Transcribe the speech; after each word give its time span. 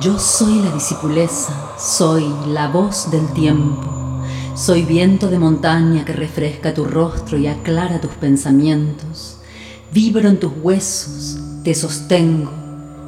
Yo 0.00 0.18
soy 0.18 0.60
la 0.60 0.72
discipuleza, 0.72 1.52
soy 1.78 2.26
la 2.48 2.68
voz 2.68 3.10
del 3.10 3.32
tiempo. 3.32 4.22
Soy 4.56 4.82
viento 4.82 5.28
de 5.28 5.38
montaña 5.38 6.04
que 6.04 6.12
refresca 6.12 6.74
tu 6.74 6.84
rostro 6.84 7.38
y 7.38 7.46
aclara 7.46 8.00
tus 8.00 8.10
pensamientos. 8.12 9.36
Vibro 9.92 10.28
en 10.28 10.40
tus 10.40 10.52
huesos, 10.60 11.38
te 11.62 11.74
sostengo, 11.74 12.50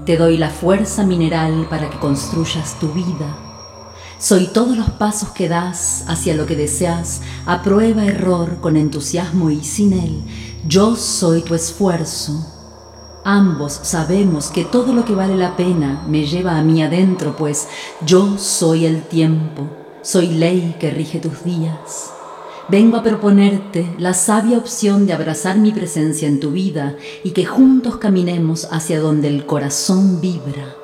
te 0.05 0.17
doy 0.17 0.37
la 0.37 0.51
fuerza 0.51 1.05
mineral 1.05 1.67
para 1.69 1.91
que 1.91 1.99
construyas 1.99 2.79
tu 2.79 2.93
vida. 2.93 3.37
Soy 4.19 4.47
todos 4.47 4.77
los 4.77 4.91
pasos 4.91 5.30
que 5.30 5.49
das 5.49 6.05
hacia 6.07 6.35
lo 6.35 6.47
que 6.47 6.57
deseas, 6.57 7.21
a 7.47 7.63
prueba 7.63 8.05
error, 8.05 8.61
con 8.61 8.77
entusiasmo 8.77 9.51
y 9.51 9.65
sin 9.65 9.93
él. 9.93 10.23
Yo 10.69 10.95
soy 10.95 11.43
tu 11.43 11.55
esfuerzo, 11.55 12.47
Ambos 13.29 13.80
sabemos 13.83 14.53
que 14.53 14.65
todo 14.65 14.93
lo 14.93 15.05
que 15.05 15.16
vale 15.16 15.35
la 15.35 15.57
pena 15.57 16.05
me 16.07 16.27
lleva 16.27 16.57
a 16.57 16.63
mí 16.63 16.80
adentro, 16.80 17.35
pues 17.37 17.66
yo 18.05 18.38
soy 18.38 18.87
el 18.87 19.02
tiempo, 19.02 19.69
soy 20.01 20.29
ley 20.29 20.77
que 20.79 20.93
rige 20.93 21.19
tus 21.19 21.43
días. 21.43 22.13
Vengo 22.69 22.97
a 22.97 23.02
proponerte 23.02 23.93
la 23.99 24.15
sabia 24.15 24.57
opción 24.57 25.09
de 25.09 25.13
abrazar 25.13 25.59
mi 25.59 25.73
presencia 25.73 26.29
en 26.29 26.38
tu 26.38 26.52
vida 26.52 26.95
y 27.24 27.32
que 27.32 27.45
juntos 27.45 27.97
caminemos 27.97 28.69
hacia 28.71 29.01
donde 29.01 29.27
el 29.27 29.45
corazón 29.45 30.21
vibra. 30.21 30.77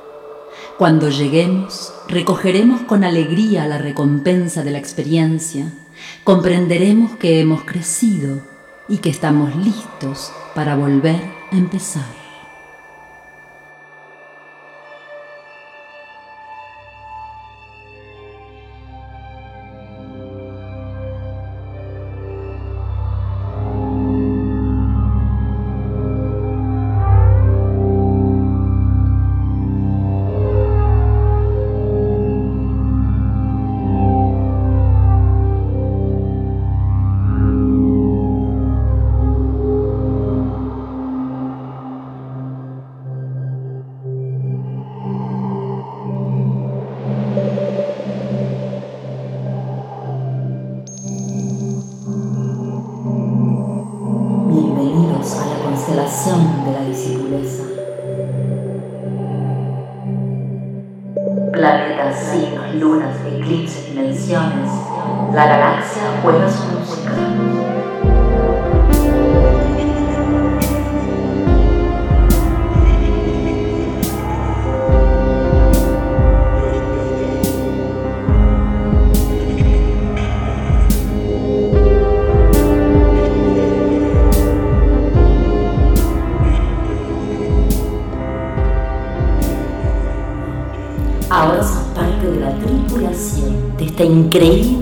Cuando 0.79 1.11
lleguemos, 1.11 1.93
recogeremos 2.09 2.81
con 2.81 3.05
alegría 3.05 3.69
la 3.69 3.79
recompensa 3.79 4.65
de 4.65 4.73
la 4.73 4.79
experiencia, 4.79 5.73
comprenderemos 6.25 7.13
que 7.19 7.39
hemos 7.39 7.63
crecido 7.63 8.41
y 8.89 8.97
que 8.97 9.11
estamos 9.11 9.55
listos 9.55 10.33
para 10.57 10.75
volver 10.75 11.23
a 11.53 11.57
empezar. 11.57 12.22
La 56.83 56.89
discipuleza. 56.89 57.63
Planetas, 61.53 62.17
signos, 62.19 62.75
lunas, 62.75 63.17
eclipses, 63.27 63.95
dimensiones, 63.95 64.71
la 65.33 65.47
galaxia 65.47 66.03
juega 66.23 66.49
su. 66.49 67.02
Increíble 94.33 94.82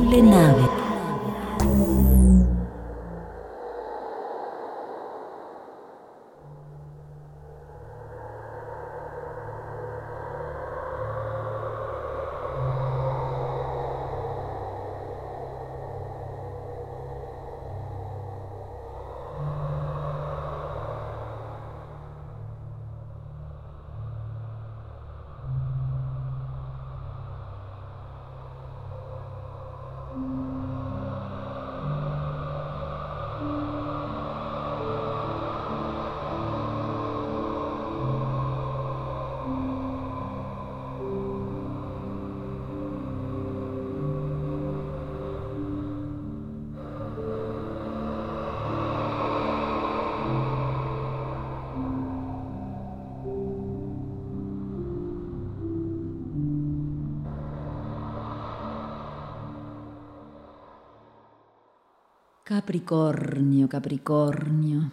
Capricornio, 62.51 63.69
Capricornio, 63.69 64.91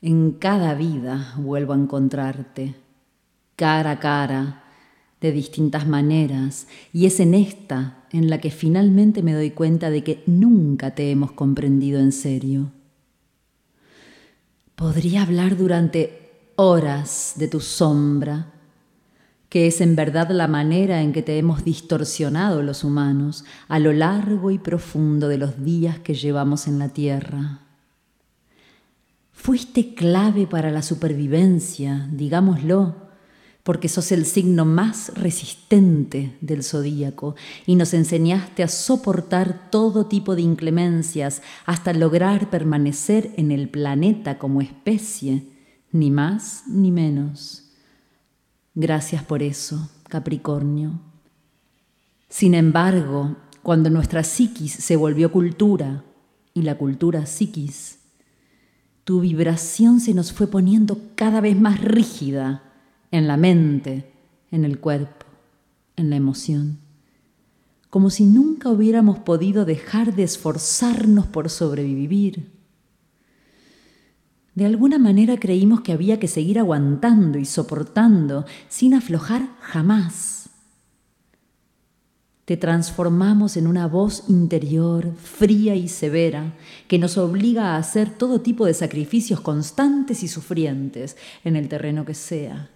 en 0.00 0.30
cada 0.30 0.74
vida 0.74 1.34
vuelvo 1.36 1.72
a 1.72 1.76
encontrarte, 1.76 2.76
cara 3.56 3.90
a 3.90 3.98
cara, 3.98 4.62
de 5.20 5.32
distintas 5.32 5.88
maneras, 5.88 6.68
y 6.92 7.06
es 7.06 7.18
en 7.18 7.34
esta 7.34 8.04
en 8.12 8.30
la 8.30 8.38
que 8.38 8.52
finalmente 8.52 9.24
me 9.24 9.34
doy 9.34 9.50
cuenta 9.50 9.90
de 9.90 10.04
que 10.04 10.22
nunca 10.28 10.94
te 10.94 11.10
hemos 11.10 11.32
comprendido 11.32 11.98
en 11.98 12.12
serio. 12.12 12.70
Podría 14.76 15.22
hablar 15.22 15.56
durante 15.56 16.30
horas 16.54 17.32
de 17.38 17.48
tu 17.48 17.58
sombra, 17.58 18.52
que 19.52 19.66
es 19.66 19.82
en 19.82 19.96
verdad 19.96 20.30
la 20.30 20.48
manera 20.48 21.02
en 21.02 21.12
que 21.12 21.20
te 21.20 21.36
hemos 21.36 21.62
distorsionado 21.62 22.62
los 22.62 22.84
humanos 22.84 23.44
a 23.68 23.78
lo 23.78 23.92
largo 23.92 24.50
y 24.50 24.56
profundo 24.56 25.28
de 25.28 25.36
los 25.36 25.62
días 25.62 25.98
que 25.98 26.14
llevamos 26.14 26.66
en 26.66 26.78
la 26.78 26.88
tierra. 26.88 27.60
Fuiste 29.30 29.94
clave 29.94 30.46
para 30.46 30.70
la 30.70 30.80
supervivencia, 30.80 32.08
digámoslo, 32.10 32.96
porque 33.62 33.90
sos 33.90 34.10
el 34.10 34.24
signo 34.24 34.64
más 34.64 35.12
resistente 35.16 36.34
del 36.40 36.64
zodíaco 36.64 37.34
y 37.66 37.76
nos 37.76 37.92
enseñaste 37.92 38.62
a 38.62 38.68
soportar 38.68 39.68
todo 39.70 40.06
tipo 40.06 40.34
de 40.34 40.40
inclemencias 40.40 41.42
hasta 41.66 41.92
lograr 41.92 42.48
permanecer 42.48 43.34
en 43.36 43.52
el 43.52 43.68
planeta 43.68 44.38
como 44.38 44.62
especie, 44.62 45.46
ni 45.90 46.10
más 46.10 46.62
ni 46.68 46.90
menos. 46.90 47.61
Gracias 48.74 49.22
por 49.22 49.42
eso, 49.42 49.90
Capricornio. 50.08 50.98
Sin 52.30 52.54
embargo, 52.54 53.36
cuando 53.62 53.90
nuestra 53.90 54.24
psiquis 54.24 54.72
se 54.72 54.96
volvió 54.96 55.30
cultura 55.30 56.04
y 56.54 56.62
la 56.62 56.78
cultura 56.78 57.26
psiquis, 57.26 57.98
tu 59.04 59.20
vibración 59.20 60.00
se 60.00 60.14
nos 60.14 60.32
fue 60.32 60.46
poniendo 60.46 60.98
cada 61.16 61.42
vez 61.42 61.60
más 61.60 61.82
rígida 61.82 62.62
en 63.10 63.26
la 63.26 63.36
mente, 63.36 64.10
en 64.50 64.64
el 64.64 64.78
cuerpo, 64.78 65.26
en 65.96 66.08
la 66.08 66.16
emoción, 66.16 66.78
como 67.90 68.08
si 68.08 68.24
nunca 68.24 68.70
hubiéramos 68.70 69.18
podido 69.18 69.66
dejar 69.66 70.14
de 70.14 70.22
esforzarnos 70.22 71.26
por 71.26 71.50
sobrevivir 71.50 72.51
de 74.54 74.66
alguna 74.66 74.98
manera 74.98 75.38
creímos 75.38 75.80
que 75.80 75.92
había 75.92 76.20
que 76.20 76.28
seguir 76.28 76.58
aguantando 76.58 77.38
y 77.38 77.44
soportando 77.44 78.44
sin 78.68 78.94
aflojar 78.94 79.48
jamás. 79.60 80.50
Te 82.44 82.56
transformamos 82.56 83.56
en 83.56 83.66
una 83.66 83.86
voz 83.86 84.24
interior 84.28 85.14
fría 85.16 85.74
y 85.76 85.88
severa 85.88 86.54
que 86.88 86.98
nos 86.98 87.16
obliga 87.16 87.70
a 87.70 87.76
hacer 87.76 88.10
todo 88.10 88.40
tipo 88.40 88.66
de 88.66 88.74
sacrificios 88.74 89.40
constantes 89.40 90.22
y 90.22 90.28
sufrientes 90.28 91.16
en 91.44 91.56
el 91.56 91.68
terreno 91.68 92.04
que 92.04 92.14
sea. 92.14 92.68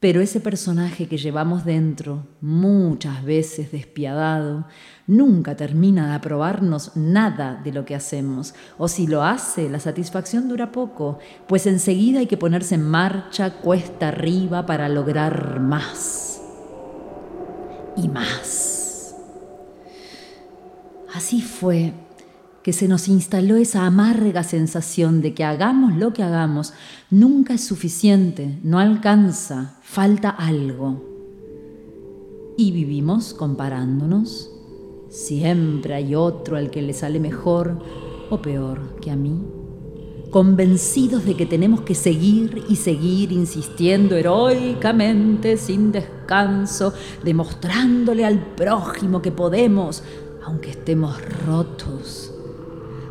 Pero 0.00 0.22
ese 0.22 0.40
personaje 0.40 1.06
que 1.06 1.18
llevamos 1.18 1.66
dentro, 1.66 2.26
muchas 2.40 3.22
veces 3.22 3.70
despiadado, 3.70 4.66
nunca 5.06 5.56
termina 5.56 6.08
de 6.08 6.14
aprobarnos 6.14 6.96
nada 6.96 7.60
de 7.62 7.70
lo 7.70 7.84
que 7.84 7.94
hacemos. 7.94 8.54
O 8.78 8.88
si 8.88 9.06
lo 9.06 9.22
hace, 9.22 9.68
la 9.68 9.78
satisfacción 9.78 10.48
dura 10.48 10.72
poco, 10.72 11.18
pues 11.46 11.66
enseguida 11.66 12.20
hay 12.20 12.26
que 12.26 12.38
ponerse 12.38 12.76
en 12.76 12.88
marcha 12.88 13.58
cuesta 13.58 14.08
arriba 14.08 14.64
para 14.64 14.88
lograr 14.88 15.60
más. 15.60 16.40
Y 17.98 18.08
más. 18.08 19.14
Así 21.12 21.42
fue 21.42 21.92
que 22.62 22.72
se 22.72 22.88
nos 22.88 23.08
instaló 23.08 23.56
esa 23.56 23.86
amarga 23.86 24.42
sensación 24.42 25.22
de 25.22 25.32
que 25.32 25.44
hagamos 25.44 25.96
lo 25.96 26.12
que 26.12 26.22
hagamos, 26.22 26.74
nunca 27.10 27.54
es 27.54 27.64
suficiente, 27.64 28.58
no 28.62 28.78
alcanza, 28.78 29.78
falta 29.82 30.28
algo. 30.28 31.06
Y 32.58 32.72
vivimos 32.72 33.32
comparándonos. 33.32 34.50
Siempre 35.08 35.94
hay 35.94 36.14
otro 36.14 36.56
al 36.56 36.70
que 36.70 36.82
le 36.82 36.92
sale 36.92 37.18
mejor 37.18 37.82
o 38.28 38.42
peor 38.42 38.96
que 39.00 39.10
a 39.10 39.16
mí. 39.16 39.40
Convencidos 40.30 41.24
de 41.24 41.34
que 41.34 41.46
tenemos 41.46 41.80
que 41.80 41.94
seguir 41.94 42.62
y 42.68 42.76
seguir 42.76 43.32
insistiendo 43.32 44.14
heroicamente, 44.16 45.56
sin 45.56 45.90
descanso, 45.90 46.92
demostrándole 47.24 48.24
al 48.24 48.38
prójimo 48.54 49.22
que 49.22 49.32
podemos, 49.32 50.04
aunque 50.44 50.70
estemos 50.70 51.16
rotos 51.46 52.29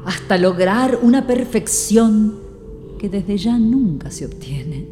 hasta 0.09 0.39
lograr 0.39 0.97
una 1.03 1.27
perfección 1.27 2.39
que 2.97 3.09
desde 3.09 3.37
ya 3.37 3.59
nunca 3.59 4.09
se 4.09 4.25
obtiene, 4.25 4.87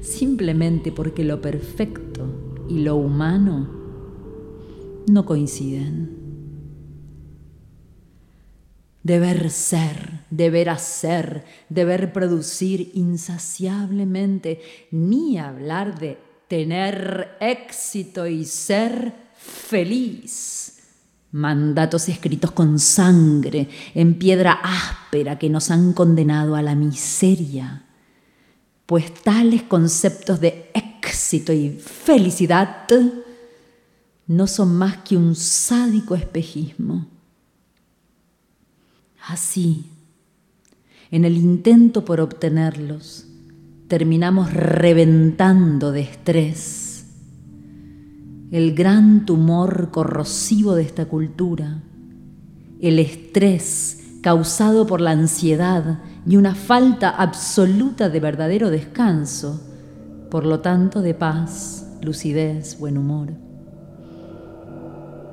simplemente 0.00 0.90
porque 0.90 1.22
lo 1.22 1.40
perfecto 1.40 2.66
y 2.68 2.80
lo 2.80 2.96
humano 2.96 3.68
no 5.06 5.24
coinciden. 5.24 6.10
Deber 9.04 9.48
ser, 9.50 10.24
deber 10.28 10.70
hacer, 10.70 11.44
deber 11.68 12.12
producir 12.12 12.90
insaciablemente, 12.94 14.60
ni 14.90 15.38
hablar 15.38 16.00
de 16.00 16.18
tener 16.48 17.36
éxito 17.38 18.26
y 18.26 18.44
ser 18.44 19.14
feliz 19.36 20.77
mandatos 21.32 22.08
escritos 22.08 22.52
con 22.52 22.78
sangre, 22.78 23.68
en 23.94 24.18
piedra 24.18 24.52
áspera 24.62 25.38
que 25.38 25.50
nos 25.50 25.70
han 25.70 25.92
condenado 25.92 26.56
a 26.56 26.62
la 26.62 26.74
miseria, 26.74 27.84
pues 28.86 29.12
tales 29.12 29.64
conceptos 29.64 30.40
de 30.40 30.70
éxito 30.74 31.52
y 31.52 31.70
felicidad 31.70 32.86
no 34.26 34.46
son 34.46 34.76
más 34.76 34.98
que 34.98 35.16
un 35.16 35.34
sádico 35.34 36.14
espejismo. 36.14 37.06
Así, 39.26 39.86
en 41.10 41.24
el 41.24 41.36
intento 41.36 42.04
por 42.04 42.20
obtenerlos, 42.20 43.26
terminamos 43.88 44.52
reventando 44.52 45.92
de 45.92 46.00
estrés 46.00 46.87
el 48.50 48.74
gran 48.74 49.26
tumor 49.26 49.90
corrosivo 49.90 50.74
de 50.74 50.82
esta 50.82 51.04
cultura, 51.06 51.82
el 52.80 52.98
estrés 52.98 54.04
causado 54.22 54.86
por 54.86 55.00
la 55.00 55.10
ansiedad 55.10 56.00
y 56.26 56.36
una 56.36 56.54
falta 56.54 57.10
absoluta 57.10 58.08
de 58.08 58.20
verdadero 58.20 58.70
descanso, 58.70 59.60
por 60.30 60.46
lo 60.46 60.60
tanto 60.60 61.02
de 61.02 61.14
paz, 61.14 61.98
lucidez, 62.02 62.78
buen 62.78 62.96
humor. 62.96 63.32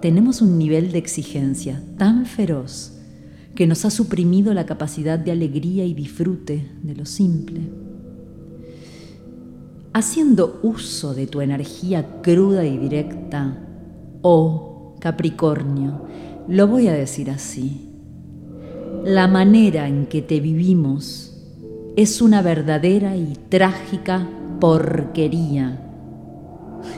Tenemos 0.02 0.42
un 0.42 0.58
nivel 0.58 0.92
de 0.92 0.98
exigencia 0.98 1.82
tan 1.98 2.26
feroz 2.26 3.00
que 3.56 3.66
nos 3.66 3.86
ha 3.86 3.92
suprimido 3.92 4.54
la 4.54 4.66
capacidad 4.66 5.18
de 5.18 5.32
alegría 5.32 5.86
y 5.86 5.94
disfrute 5.94 6.70
de 6.84 6.96
lo 6.96 7.06
simple 7.06 7.85
haciendo 9.96 10.60
uso 10.62 11.14
de 11.14 11.26
tu 11.26 11.40
energía 11.40 12.20
cruda 12.22 12.66
y 12.66 12.78
directa, 12.78 13.66
oh 14.22 14.98
Capricornio, 15.00 16.02
lo 16.50 16.68
voy 16.68 16.90
a 16.90 16.94
decir 16.94 17.32
así, 17.32 17.94
la 19.06 19.30
manera 19.30 19.88
en 19.88 20.08
que 20.08 20.22
te 20.22 20.42
vivimos 20.42 21.42
es 21.96 22.22
una 22.22 22.42
verdadera 22.42 23.16
y 23.16 23.38
trágica 23.48 24.28
porquería. 24.60 25.80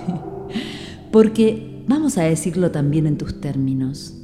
Porque, 1.11 1.83
vamos 1.87 2.17
a 2.17 2.23
decirlo 2.23 2.71
también 2.71 3.05
en 3.05 3.19
tus 3.19 3.39
términos, 3.39 4.16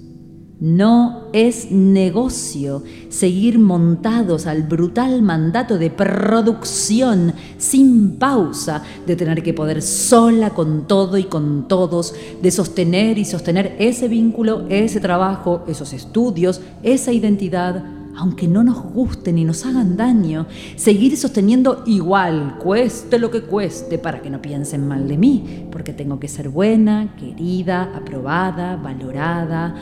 no 0.63 1.25
es 1.33 1.71
negocio 1.71 2.83
seguir 3.09 3.59
montados 3.59 4.47
al 4.47 4.63
brutal 4.63 5.21
mandato 5.21 5.77
de 5.77 5.89
producción 5.89 7.33
sin 7.57 8.11
pausa, 8.11 8.81
de 9.05 9.17
tener 9.17 9.43
que 9.43 9.53
poder 9.53 9.81
sola 9.81 10.51
con 10.51 10.87
todo 10.87 11.17
y 11.17 11.25
con 11.25 11.67
todos, 11.67 12.15
de 12.41 12.49
sostener 12.49 13.17
y 13.17 13.25
sostener 13.25 13.75
ese 13.77 14.07
vínculo, 14.07 14.65
ese 14.69 15.01
trabajo, 15.01 15.65
esos 15.67 15.91
estudios, 15.91 16.61
esa 16.81 17.11
identidad, 17.11 17.83
aunque 18.15 18.47
no 18.47 18.63
nos 18.63 18.81
gusten 18.83 19.37
y 19.37 19.43
nos 19.43 19.65
hagan 19.65 19.97
daño, 19.97 20.45
seguir 20.77 21.17
sosteniendo 21.17 21.83
igual, 21.87 22.57
cueste 22.63 23.19
lo 23.19 23.31
que 23.31 23.41
cueste, 23.41 23.97
para 23.97 24.21
que 24.21 24.29
no 24.29 24.41
piensen 24.41 24.87
mal 24.87 25.09
de 25.09 25.17
mí, 25.17 25.67
porque 25.73 25.91
tengo 25.91 26.21
que 26.21 26.29
ser 26.29 26.47
buena, 26.47 27.17
querida, 27.17 27.91
aprobada, 27.93 28.77
valorada 28.77 29.75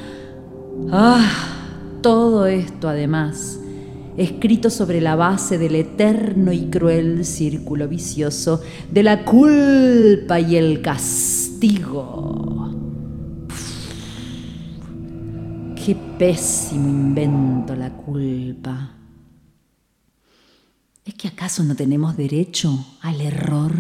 Ah, 0.92 2.00
todo 2.01 2.46
esto 2.48 2.90
además, 2.90 3.60
escrito 4.18 4.70
sobre 4.70 5.00
la 5.01 5.16
base 5.16 5.58
del 5.58 5.75
eterno 5.75 6.51
y 6.51 6.70
cruel 6.70 7.25
círculo 7.25 7.88
vicioso 7.88 8.62
de 8.92 9.04
la 9.04 9.24
culpa 9.24 10.40
y 10.40 10.56
el 10.58 10.82
castigo. 10.82 12.72
Qué 15.75 15.96
pésimo 16.18 16.90
invento 16.90 17.75
la 17.75 17.92
culpa. 17.92 18.96
¿Es 21.06 21.13
que 21.16 21.28
acaso 21.28 21.63
no 21.63 21.75
tenemos 21.75 22.16
derecho 22.16 22.98
al 23.01 23.22
error? 23.22 23.74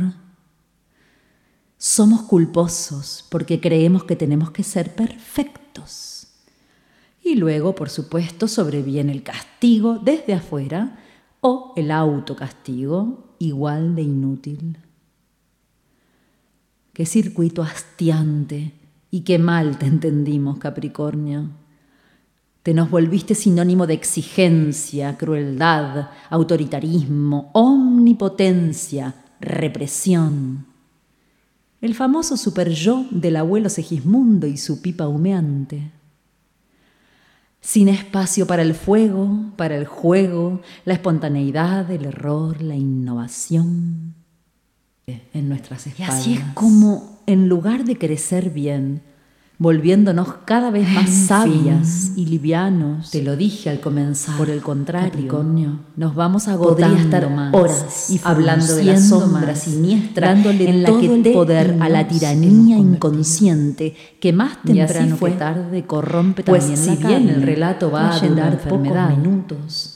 Somos 1.77 2.23
culposos 2.23 3.25
porque 3.29 3.59
creemos 3.59 4.03
que 4.05 4.15
tenemos 4.15 4.51
que 4.51 4.63
ser 4.63 4.95
perfectos 4.95 6.20
y 7.23 7.35
luego, 7.35 7.75
por 7.75 7.89
supuesto, 7.89 8.47
sobreviene 8.47 9.11
el 9.11 9.23
castigo 9.23 9.99
desde 9.99 10.33
afuera 10.33 10.99
o 11.39 11.73
el 11.75 11.91
autocastigo 11.91 13.35
igual 13.39 13.95
de 13.95 14.01
inútil. 14.01 14.77
Qué 16.93 17.05
circuito 17.05 17.61
hastiante 17.61 18.73
y 19.11 19.21
qué 19.21 19.39
mal 19.39 19.77
te 19.77 19.85
entendimos, 19.85 20.57
Capricornio. 20.57 21.49
Te 22.63 22.73
nos 22.73 22.89
volviste 22.91 23.33
sinónimo 23.33 23.87
de 23.87 23.93
exigencia, 23.93 25.17
crueldad, 25.17 26.09
autoritarismo, 26.29 27.49
omnipotencia, 27.53 29.15
represión. 29.39 30.65
El 31.81 31.95
famoso 31.95 32.37
super 32.37 32.69
yo 32.69 33.05
del 33.09 33.37
abuelo 33.37 33.69
Segismundo 33.69 34.45
y 34.45 34.57
su 34.57 34.81
pipa 34.81 35.07
humeante 35.07 35.91
sin 37.61 37.87
espacio 37.87 38.47
para 38.47 38.63
el 38.63 38.73
fuego, 38.73 39.51
para 39.55 39.77
el 39.77 39.85
juego, 39.85 40.61
la 40.83 40.95
espontaneidad, 40.95 41.89
el 41.91 42.05
error, 42.05 42.61
la 42.61 42.75
innovación 42.75 44.15
en 45.33 45.49
nuestras 45.49 45.87
espaldas. 45.87 46.27
Y 46.27 46.33
así 46.33 46.33
es 46.33 46.43
como, 46.53 47.21
en 47.27 47.47
lugar 47.47 47.85
de 47.85 47.97
crecer 47.97 48.49
bien, 48.49 49.03
volviéndonos 49.61 50.27
cada 50.45 50.71
vez 50.71 50.89
más 50.89 51.07
sabias 51.07 52.13
y 52.15 52.25
livianos. 52.25 53.11
Te 53.11 53.21
lo 53.21 53.35
dije 53.35 53.69
al 53.69 53.79
comenzar. 53.79 54.35
Por 54.35 54.49
el 54.49 54.59
contrario, 54.59 55.11
Capricornio, 55.11 55.81
nos 55.95 56.15
vamos 56.15 56.47
a 56.47 56.57
Podría 56.57 56.99
estar 56.99 57.29
más 57.29 57.53
horas 57.53 58.09
y 58.09 58.19
hablando 58.23 58.75
de 58.75 58.83
la 58.85 58.99
sombra 58.99 59.53
siniestra 59.53 60.29
dándole 60.29 60.67
en 60.67 60.81
la 60.81 60.99
que 60.99 61.13
el 61.13 61.31
poder 61.31 61.77
a 61.79 61.89
la 61.89 62.07
tiranía 62.07 62.79
inconsciente 62.79 63.95
que 64.19 64.33
más 64.33 64.63
temprano 64.63 65.15
fue, 65.15 65.33
que 65.33 65.37
tarde 65.37 65.85
corrompe 65.85 66.41
pues 66.41 66.65
también 66.65 66.97
si 66.97 67.05
bien 67.05 67.29
el 67.29 67.43
relato 67.43 67.91
va 67.91 68.15
a 68.15 68.19
durar 68.19 68.57
pocos 68.61 69.09
minutos 69.15 69.90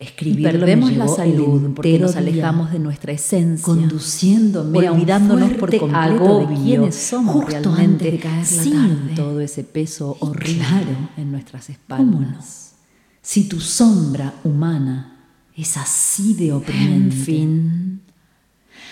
y 0.00 0.42
perdemos 0.42 0.92
la 0.96 1.06
salud 1.08 1.74
porque 1.74 1.98
nos 1.98 2.16
alejamos 2.16 2.72
de 2.72 2.78
nuestra 2.78 3.12
esencia, 3.12 3.64
conduciéndome 3.64 4.88
olvidándonos 4.88 5.52
por 5.52 5.76
completo 5.76 6.46
de 6.46 6.54
quiénes 6.54 6.94
somos 6.94 7.34
justo 7.34 7.50
realmente 7.50 8.10
de 8.10 8.18
caer 8.18 8.46
sin 8.46 9.14
todo 9.14 9.40
ese 9.40 9.62
peso 9.62 10.16
horrible 10.20 10.64
en 11.18 11.30
nuestras 11.30 11.68
espaldas. 11.68 12.74
Si 13.20 13.44
tu 13.44 13.60
sombra 13.60 14.34
humana 14.42 15.20
es 15.60 15.76
así 15.76 16.34
de 16.34 16.52
oprimiente. 16.52 17.16
En 17.16 17.24
fin, 17.24 18.00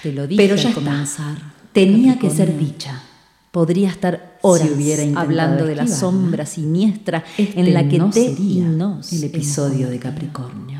Te 0.02 0.12
lo 0.12 0.26
dije 0.26 0.42
Pero 0.42 0.56
ya 0.56 0.68
al 0.68 0.74
comenzar. 0.74 1.36
Tenía 1.72 2.18
que 2.18 2.30
ser 2.30 2.56
dicha. 2.58 3.02
Podría 3.50 3.88
estar 3.88 4.38
horas 4.42 4.68
hablando 5.16 5.64
de 5.64 5.74
la 5.74 5.86
sombra 5.86 6.44
siniestra 6.44 7.24
en 7.38 7.46
este 7.46 7.72
la 7.72 7.88
que 7.88 7.98
no 7.98 8.10
te 8.10 8.26
el 8.26 9.24
episodio 9.24 9.88
de 9.88 9.98
Capricornio. 9.98 10.77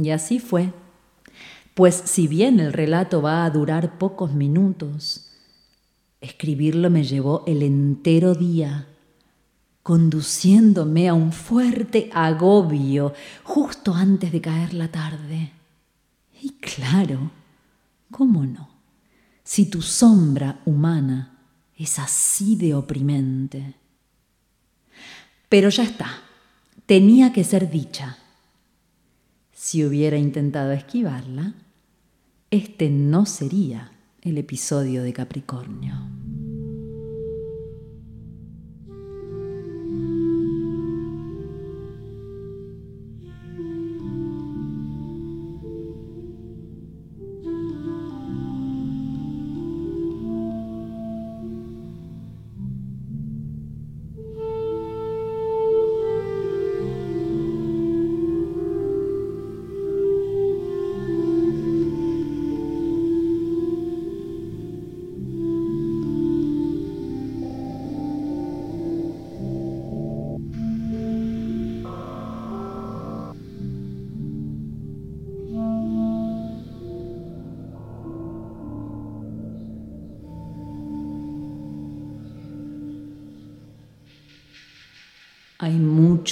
Y 0.00 0.10
así 0.10 0.38
fue. 0.38 0.72
Pues 1.74 1.94
si 1.94 2.28
bien 2.28 2.60
el 2.60 2.72
relato 2.72 3.22
va 3.22 3.44
a 3.44 3.50
durar 3.50 3.98
pocos 3.98 4.32
minutos, 4.32 5.30
escribirlo 6.20 6.90
me 6.90 7.04
llevó 7.04 7.44
el 7.46 7.62
entero 7.62 8.34
día, 8.34 8.88
conduciéndome 9.82 11.08
a 11.08 11.14
un 11.14 11.32
fuerte 11.32 12.10
agobio 12.12 13.12
justo 13.44 13.94
antes 13.94 14.32
de 14.32 14.40
caer 14.40 14.74
la 14.74 14.88
tarde. 14.88 15.52
Y 16.40 16.50
claro, 16.54 17.30
¿cómo 18.10 18.44
no? 18.44 18.68
Si 19.42 19.66
tu 19.66 19.82
sombra 19.82 20.60
humana 20.64 21.38
es 21.76 21.98
así 21.98 22.56
de 22.56 22.74
oprimente. 22.74 23.74
Pero 25.48 25.70
ya 25.70 25.84
está, 25.84 26.22
tenía 26.86 27.32
que 27.32 27.44
ser 27.44 27.70
dicha. 27.70 28.17
Si 29.70 29.84
hubiera 29.84 30.16
intentado 30.16 30.72
esquivarla, 30.72 31.52
este 32.50 32.88
no 32.88 33.26
sería 33.26 33.92
el 34.22 34.38
episodio 34.38 35.02
de 35.02 35.12
Capricornio. 35.12 35.92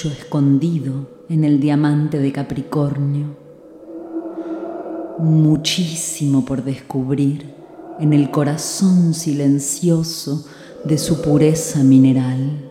Escondido 0.09 1.25
en 1.29 1.43
el 1.43 1.59
diamante 1.59 2.19
de 2.19 2.31
Capricornio, 2.31 3.37
muchísimo 5.19 6.45
por 6.45 6.63
descubrir 6.63 7.53
en 7.99 8.13
el 8.13 8.31
corazón 8.31 9.13
silencioso 9.13 10.45
de 10.83 10.97
su 10.97 11.21
pureza 11.21 11.83
mineral. 11.83 12.66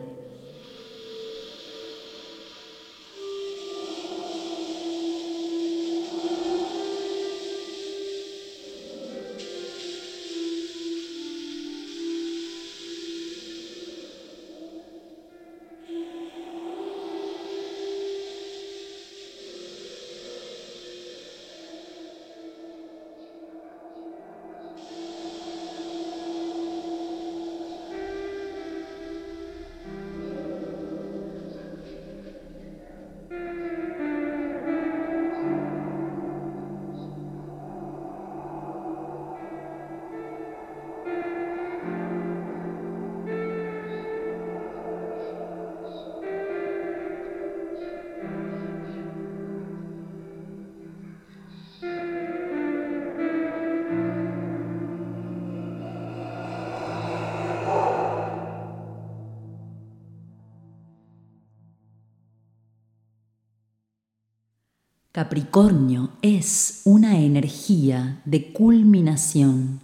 Capricornio 65.16 66.10
es 66.20 66.82
una 66.84 67.18
energía 67.18 68.20
de 68.26 68.52
culminación. 68.52 69.80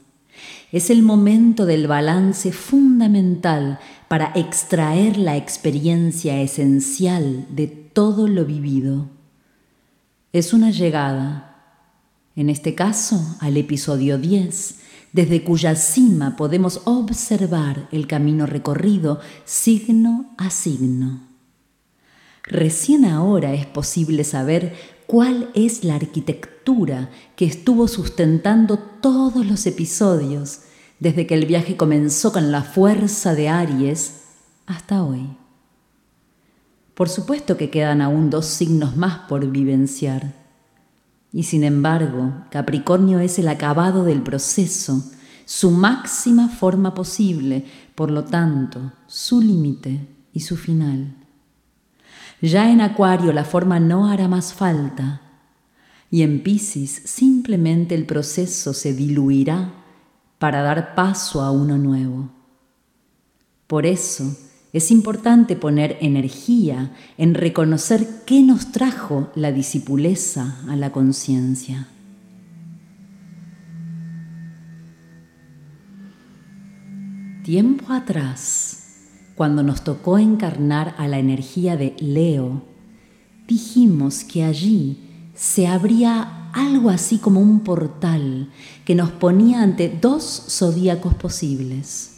Es 0.73 0.91
el 0.91 1.03
momento 1.03 1.65
del 1.65 1.87
balance 1.87 2.53
fundamental 2.53 3.79
para 4.09 4.33
extraer 4.35 5.17
la 5.17 5.39
experiencia 5.39 6.39
esencial 6.43 7.47
de 7.49 7.67
todo 7.67 8.29
lo 8.29 8.45
vivido. 8.45 9.09
Es 10.35 10.53
una 10.53 10.71
llegada, 10.71 11.81
en 12.37 12.51
este 12.51 12.75
caso 12.75 13.39
al 13.41 13.57
episodio 13.57 14.19
10, 14.19 14.81
desde 15.15 15.43
cuya 15.45 15.77
cima 15.77 16.37
podemos 16.37 16.83
observar 16.85 17.89
el 17.91 18.07
camino 18.07 18.45
recorrido 18.45 19.19
signo 19.47 20.35
a 20.37 20.51
signo. 20.51 21.33
Recién 22.45 23.05
ahora 23.05 23.55
es 23.55 23.67
posible 23.67 24.25
saber 24.25 24.75
cuál 25.07 25.51
es 25.55 25.85
la 25.85 25.97
arquitectura 25.97 27.11
que 27.37 27.45
estuvo 27.45 27.89
sustentando 27.89 28.79
todos 28.79 29.45
los 29.47 29.67
episodios 29.67 30.61
desde 31.01 31.27
que 31.27 31.35
el 31.35 31.47
viaje 31.47 31.77
comenzó 31.77 32.33
con 32.33 32.53
la 32.53 32.63
fuerza 32.63 33.35
de 33.35 33.49
Aries 33.49 34.23
hasta 34.67 35.03
hoy. 35.03 35.37
Por 36.95 37.09
supuesto 37.09 37.57
que 37.57 37.71
quedan 37.71 38.01
aún 38.01 38.31
dos 38.31 38.47
signos 38.47 38.97
más 38.97 39.21
por 39.29 39.47
vivenciar. 39.51 40.35
Y 41.33 41.45
sin 41.45 41.65
embargo, 41.65 42.45
Capricornio 42.51 43.19
es 43.19 43.39
el 43.39 43.49
acabado 43.49 44.05
del 44.05 44.23
proceso, 44.23 45.03
su 45.45 45.71
máxima 45.71 46.49
forma 46.49 46.95
posible, 46.95 47.65
por 47.95 48.11
lo 48.11 48.25
tanto, 48.25 48.93
su 49.07 49.41
límite 49.41 50.07
y 50.33 50.41
su 50.41 50.57
final. 50.57 51.22
Ya 52.43 52.71
en 52.71 52.81
Acuario 52.81 53.33
la 53.33 53.45
forma 53.45 53.79
no 53.79 54.11
hará 54.11 54.27
más 54.27 54.53
falta 54.53 55.21
y 56.11 56.23
en 56.23 56.43
Piscis 56.43 57.03
simplemente 57.07 57.95
el 57.95 58.05
proceso 58.05 58.75
se 58.75 58.93
diluirá 58.93 59.73
para 60.39 60.61
dar 60.63 60.97
paso 60.97 61.41
a 61.41 61.53
uno 61.53 61.79
nuevo. 61.79 62.31
Por 63.69 63.87
eso 63.87 64.37
es 64.73 64.91
importante 64.91 65.55
poner 65.55 65.97
energía 66.01 66.91
en 67.17 67.35
reconocer 67.35 68.07
qué 68.27 68.43
nos 68.43 68.73
trajo 68.73 69.31
la 69.37 69.53
disipuleza 69.53 70.57
a 70.69 70.75
la 70.75 70.91
conciencia. 70.91 71.87
Tiempo 77.45 77.93
atrás, 77.93 78.82
cuando 79.35 79.63
nos 79.63 79.83
tocó 79.83 80.19
encarnar 80.19 80.95
a 80.99 81.09
la 81.09 81.19
energía 81.19 81.77
de 81.77 81.97
Leo, 81.99 82.63
dijimos 83.47 84.25
que 84.25 84.45
allí 84.45 84.99
se 85.35 85.67
abría 85.67 86.51
algo 86.53 86.91
así 86.91 87.19
como 87.19 87.41
un 87.41 87.61
portal 87.61 88.51
que 88.85 88.95
nos 88.95 89.11
ponía 89.11 89.63
ante 89.63 89.89
dos 89.89 90.45
zodíacos 90.49 91.15
posibles. 91.15 92.11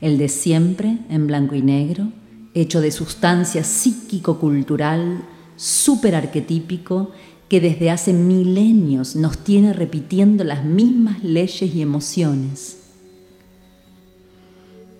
El 0.00 0.18
de 0.18 0.28
siempre, 0.28 0.98
en 1.08 1.26
blanco 1.26 1.54
y 1.54 1.62
negro, 1.62 2.08
hecho 2.54 2.80
de 2.80 2.90
sustancia 2.90 3.62
psíquico-cultural, 3.64 5.24
súper 5.56 6.14
arquetípico, 6.14 7.12
que 7.48 7.60
desde 7.60 7.90
hace 7.90 8.12
milenios 8.12 9.14
nos 9.14 9.38
tiene 9.38 9.72
repitiendo 9.72 10.42
las 10.42 10.64
mismas 10.64 11.22
leyes 11.22 11.74
y 11.74 11.80
emociones 11.80 12.85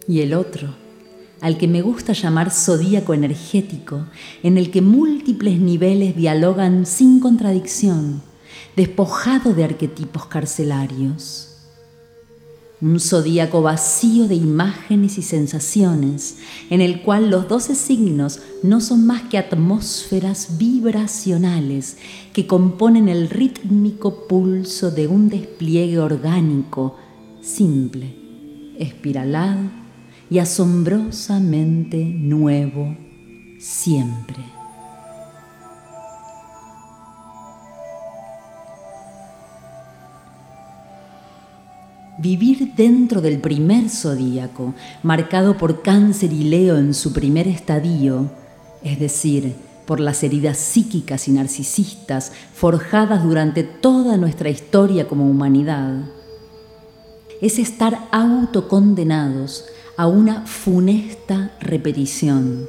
y 0.08 0.20
el 0.20 0.34
otro, 0.34 0.74
al 1.40 1.58
que 1.58 1.68
me 1.68 1.82
gusta 1.82 2.12
llamar 2.12 2.50
zodíaco 2.50 3.14
energético, 3.14 4.06
en 4.42 4.56
el 4.58 4.70
que 4.70 4.82
múltiples 4.82 5.58
niveles 5.60 6.16
dialogan 6.16 6.86
sin 6.86 7.20
contradicción, 7.20 8.22
despojado 8.76 9.52
de 9.52 9.64
arquetipos 9.64 10.26
carcelarios. 10.26 11.52
Un 12.80 13.00
zodíaco 13.00 13.62
vacío 13.62 14.28
de 14.28 14.34
imágenes 14.34 15.16
y 15.16 15.22
sensaciones, 15.22 16.38
en 16.68 16.82
el 16.82 17.00
cual 17.02 17.30
los 17.30 17.48
doce 17.48 17.74
signos 17.74 18.40
no 18.62 18.82
son 18.82 19.06
más 19.06 19.22
que 19.22 19.38
atmósferas 19.38 20.58
vibracionales 20.58 21.96
que 22.34 22.46
componen 22.46 23.08
el 23.08 23.30
rítmico 23.30 24.26
pulso 24.26 24.90
de 24.90 25.06
un 25.06 25.30
despliegue 25.30 25.98
orgánico, 25.98 26.96
simple, 27.40 28.14
espiralado 28.78 29.85
y 30.30 30.38
asombrosamente 30.38 32.04
nuevo 32.04 32.96
siempre. 33.58 34.36
Vivir 42.18 42.72
dentro 42.74 43.20
del 43.20 43.40
primer 43.40 43.90
zodíaco, 43.90 44.74
marcado 45.02 45.58
por 45.58 45.82
cáncer 45.82 46.32
y 46.32 46.44
Leo 46.44 46.78
en 46.78 46.94
su 46.94 47.12
primer 47.12 47.46
estadio, 47.46 48.30
es 48.82 48.98
decir, 48.98 49.54
por 49.86 50.00
las 50.00 50.24
heridas 50.24 50.56
psíquicas 50.56 51.28
y 51.28 51.32
narcisistas 51.32 52.32
forjadas 52.54 53.22
durante 53.22 53.62
toda 53.62 54.16
nuestra 54.16 54.48
historia 54.48 55.06
como 55.06 55.28
humanidad, 55.28 56.06
es 57.42 57.58
estar 57.58 58.08
autocondenados 58.10 59.66
a 59.96 60.06
una 60.06 60.46
funesta 60.46 61.56
repetición. 61.60 62.66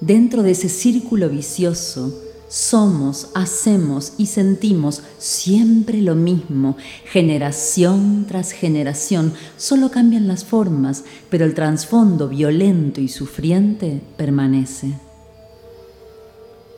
Dentro 0.00 0.42
de 0.42 0.50
ese 0.50 0.68
círculo 0.68 1.28
vicioso, 1.28 2.12
somos, 2.48 3.30
hacemos 3.34 4.12
y 4.18 4.26
sentimos 4.26 5.02
siempre 5.16 6.02
lo 6.02 6.14
mismo, 6.14 6.76
generación 7.06 8.26
tras 8.28 8.52
generación, 8.52 9.32
solo 9.56 9.90
cambian 9.90 10.28
las 10.28 10.44
formas, 10.44 11.04
pero 11.30 11.46
el 11.46 11.54
trasfondo 11.54 12.28
violento 12.28 13.00
y 13.00 13.08
sufriente 13.08 14.02
permanece. 14.18 14.92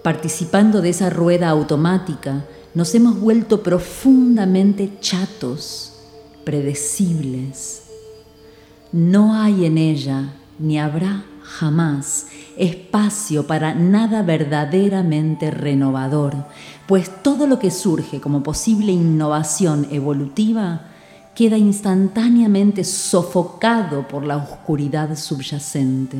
Participando 0.04 0.80
de 0.80 0.90
esa 0.90 1.10
rueda 1.10 1.48
automática, 1.48 2.44
nos 2.74 2.94
hemos 2.94 3.18
vuelto 3.18 3.62
profundamente 3.62 4.92
chatos, 5.00 5.94
predecibles. 6.44 7.83
No 8.94 9.34
hay 9.34 9.66
en 9.66 9.76
ella, 9.76 10.34
ni 10.60 10.78
habrá 10.78 11.24
jamás 11.42 12.28
espacio 12.56 13.44
para 13.44 13.74
nada 13.74 14.22
verdaderamente 14.22 15.50
renovador, 15.50 16.46
pues 16.86 17.10
todo 17.24 17.48
lo 17.48 17.58
que 17.58 17.72
surge 17.72 18.20
como 18.20 18.44
posible 18.44 18.92
innovación 18.92 19.88
evolutiva 19.90 20.82
queda 21.34 21.58
instantáneamente 21.58 22.84
sofocado 22.84 24.06
por 24.06 24.24
la 24.24 24.36
oscuridad 24.36 25.16
subyacente. 25.16 26.18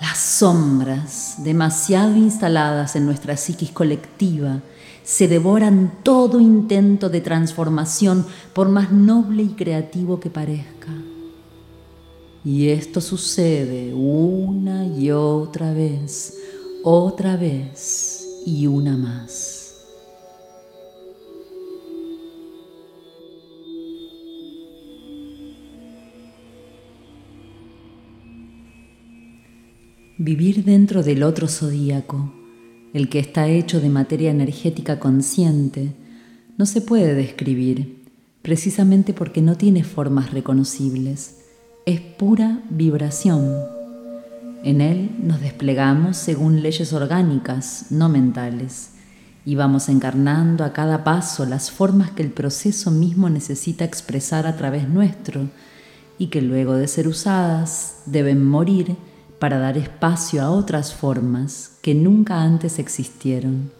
Las 0.00 0.18
sombras, 0.18 1.34
demasiado 1.38 2.14
instaladas 2.14 2.94
en 2.94 3.06
nuestra 3.06 3.36
psiquis 3.36 3.72
colectiva, 3.72 4.60
se 5.04 5.28
devoran 5.28 5.98
todo 6.02 6.40
intento 6.40 7.08
de 7.08 7.20
transformación, 7.20 8.24
por 8.52 8.68
más 8.68 8.92
noble 8.92 9.42
y 9.42 9.48
creativo 9.48 10.20
que 10.20 10.30
parezca. 10.30 10.92
Y 12.44 12.68
esto 12.68 13.00
sucede 13.00 13.94
una 13.94 14.86
y 14.86 15.10
otra 15.10 15.72
vez, 15.72 16.38
otra 16.82 17.36
vez 17.36 18.26
y 18.44 18.66
una 18.66 18.96
más. 18.96 19.60
Vivir 30.18 30.64
dentro 30.64 31.02
del 31.02 31.24
otro 31.24 31.48
zodíaco, 31.48 32.32
el 32.92 33.08
que 33.08 33.18
está 33.18 33.48
hecho 33.48 33.80
de 33.80 33.88
materia 33.88 34.30
energética 34.30 34.98
consciente, 34.98 35.92
no 36.58 36.66
se 36.66 36.80
puede 36.80 37.14
describir, 37.14 38.04
precisamente 38.42 39.14
porque 39.14 39.40
no 39.40 39.56
tiene 39.56 39.84
formas 39.84 40.32
reconocibles 40.32 41.36
es 41.84 42.00
pura 42.00 42.60
vibración. 42.70 43.56
En 44.62 44.80
él 44.80 45.10
nos 45.20 45.40
desplegamos 45.40 46.16
según 46.16 46.62
leyes 46.62 46.92
orgánicas, 46.92 47.86
no 47.90 48.08
mentales, 48.08 48.90
y 49.44 49.56
vamos 49.56 49.88
encarnando 49.88 50.62
a 50.62 50.72
cada 50.72 51.02
paso 51.02 51.44
las 51.44 51.72
formas 51.72 52.12
que 52.12 52.22
el 52.22 52.30
proceso 52.30 52.92
mismo 52.92 53.28
necesita 53.28 53.84
expresar 53.84 54.46
a 54.46 54.56
través 54.56 54.88
nuestro 54.88 55.48
y 56.18 56.28
que 56.28 56.40
luego 56.40 56.74
de 56.74 56.86
ser 56.86 57.08
usadas 57.08 58.02
deben 58.06 58.44
morir 58.44 58.94
para 59.40 59.58
dar 59.58 59.76
espacio 59.76 60.40
a 60.42 60.52
otras 60.52 60.94
formas 60.94 61.71
que 61.82 61.94
nunca 61.94 62.40
antes 62.40 62.78
existieron. 62.78 63.72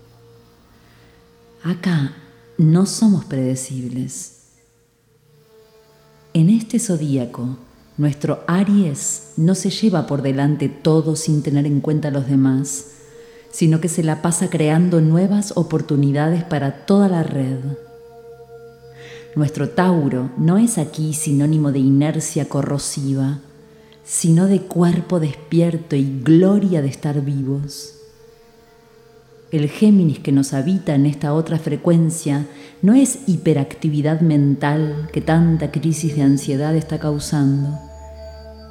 Acá 1.62 2.16
no 2.58 2.84
somos 2.84 3.24
predecibles. 3.24 4.40
En 6.34 6.50
este 6.50 6.80
zodíaco, 6.80 7.56
nuestro 7.96 8.42
Aries 8.48 9.34
no 9.36 9.54
se 9.54 9.70
lleva 9.70 10.06
por 10.06 10.22
delante 10.22 10.68
todo 10.68 11.14
sin 11.14 11.42
tener 11.42 11.64
en 11.66 11.80
cuenta 11.80 12.08
a 12.08 12.10
los 12.10 12.26
demás, 12.26 12.86
sino 13.52 13.80
que 13.80 13.88
se 13.88 14.02
la 14.02 14.20
pasa 14.20 14.50
creando 14.50 15.00
nuevas 15.00 15.52
oportunidades 15.56 16.42
para 16.42 16.84
toda 16.86 17.08
la 17.08 17.22
red. 17.22 17.58
Nuestro 19.36 19.68
Tauro 19.68 20.30
no 20.36 20.58
es 20.58 20.78
aquí 20.78 21.14
sinónimo 21.14 21.70
de 21.70 21.78
inercia 21.78 22.48
corrosiva, 22.48 23.40
sino 24.04 24.46
de 24.46 24.62
cuerpo 24.62 25.20
despierto 25.20 25.96
y 25.96 26.20
gloria 26.22 26.82
de 26.82 26.88
estar 26.88 27.20
vivos. 27.24 27.94
El 29.50 29.68
Géminis 29.68 30.18
que 30.18 30.32
nos 30.32 30.54
habita 30.54 30.94
en 30.94 31.04
esta 31.04 31.34
otra 31.34 31.58
frecuencia 31.58 32.46
no 32.80 32.94
es 32.94 33.28
hiperactividad 33.28 34.22
mental 34.22 35.10
que 35.12 35.20
tanta 35.20 35.70
crisis 35.70 36.16
de 36.16 36.22
ansiedad 36.22 36.74
está 36.74 36.98
causando, 36.98 37.78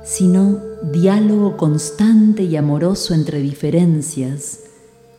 sino 0.04 0.60
diálogo 0.92 1.56
constante 1.56 2.44
y 2.44 2.56
amoroso 2.56 3.14
entre 3.14 3.42
diferencias, 3.42 4.62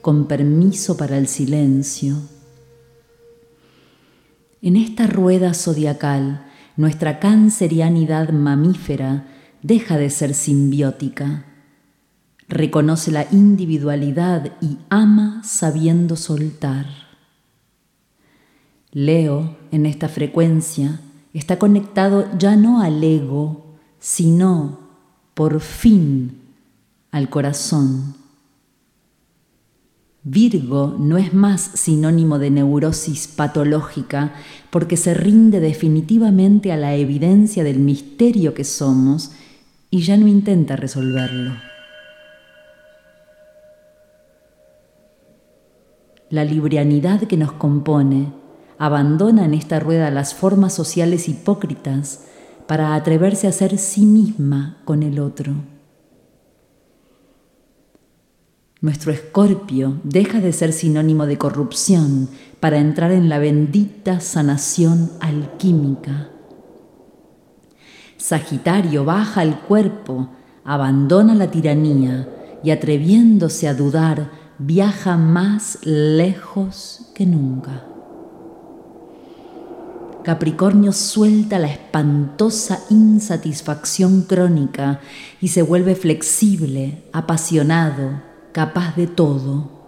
con 0.00 0.26
permiso 0.26 0.96
para 0.96 1.16
el 1.16 1.28
silencio. 1.28 2.16
En 4.60 4.76
esta 4.76 5.06
rueda 5.06 5.54
zodiacal, 5.54 6.44
nuestra 6.76 7.20
cancerianidad 7.20 8.30
mamífera 8.30 9.31
deja 9.62 9.96
de 9.96 10.10
ser 10.10 10.34
simbiótica 10.34 11.46
reconoce 12.52 13.10
la 13.10 13.26
individualidad 13.32 14.52
y 14.60 14.76
ama 14.90 15.42
sabiendo 15.42 16.16
soltar. 16.16 16.86
Leo, 18.92 19.56
en 19.70 19.86
esta 19.86 20.08
frecuencia, 20.08 21.00
está 21.32 21.58
conectado 21.58 22.28
ya 22.38 22.56
no 22.56 22.82
al 22.82 23.02
ego, 23.02 23.74
sino, 23.98 24.80
por 25.32 25.60
fin, 25.60 26.42
al 27.10 27.30
corazón. 27.30 28.16
Virgo 30.24 30.94
no 30.98 31.16
es 31.16 31.32
más 31.32 31.62
sinónimo 31.74 32.38
de 32.38 32.50
neurosis 32.50 33.28
patológica 33.28 34.34
porque 34.70 34.96
se 34.96 35.14
rinde 35.14 35.58
definitivamente 35.58 36.70
a 36.70 36.76
la 36.76 36.94
evidencia 36.94 37.64
del 37.64 37.78
misterio 37.78 38.52
que 38.54 38.64
somos 38.64 39.32
y 39.92 40.02
ya 40.02 40.16
no 40.16 40.26
intenta 40.26 40.74
resolverlo. 40.74 41.52
la 46.32 46.46
librianidad 46.46 47.20
que 47.24 47.36
nos 47.36 47.52
compone, 47.52 48.32
abandona 48.78 49.44
en 49.44 49.52
esta 49.52 49.78
rueda 49.78 50.10
las 50.10 50.32
formas 50.32 50.72
sociales 50.72 51.28
hipócritas 51.28 52.24
para 52.66 52.94
atreverse 52.94 53.46
a 53.46 53.52
ser 53.52 53.76
sí 53.76 54.06
misma 54.06 54.78
con 54.86 55.02
el 55.02 55.20
otro. 55.20 55.52
Nuestro 58.80 59.12
escorpio 59.12 60.00
deja 60.04 60.40
de 60.40 60.54
ser 60.54 60.72
sinónimo 60.72 61.26
de 61.26 61.36
corrupción 61.36 62.30
para 62.60 62.78
entrar 62.78 63.12
en 63.12 63.28
la 63.28 63.38
bendita 63.38 64.20
sanación 64.20 65.10
alquímica. 65.20 66.31
Sagitario 68.22 69.04
baja 69.04 69.42
el 69.42 69.56
cuerpo, 69.56 70.28
abandona 70.64 71.34
la 71.34 71.50
tiranía 71.50 72.28
y 72.62 72.70
atreviéndose 72.70 73.66
a 73.66 73.74
dudar, 73.74 74.30
viaja 74.58 75.16
más 75.16 75.80
lejos 75.82 77.10
que 77.16 77.26
nunca. 77.26 77.84
Capricornio 80.22 80.92
suelta 80.92 81.58
la 81.58 81.66
espantosa 81.66 82.78
insatisfacción 82.90 84.22
crónica 84.22 85.00
y 85.40 85.48
se 85.48 85.62
vuelve 85.62 85.96
flexible, 85.96 87.02
apasionado, 87.12 88.22
capaz 88.52 88.94
de 88.94 89.08
todo. 89.08 89.81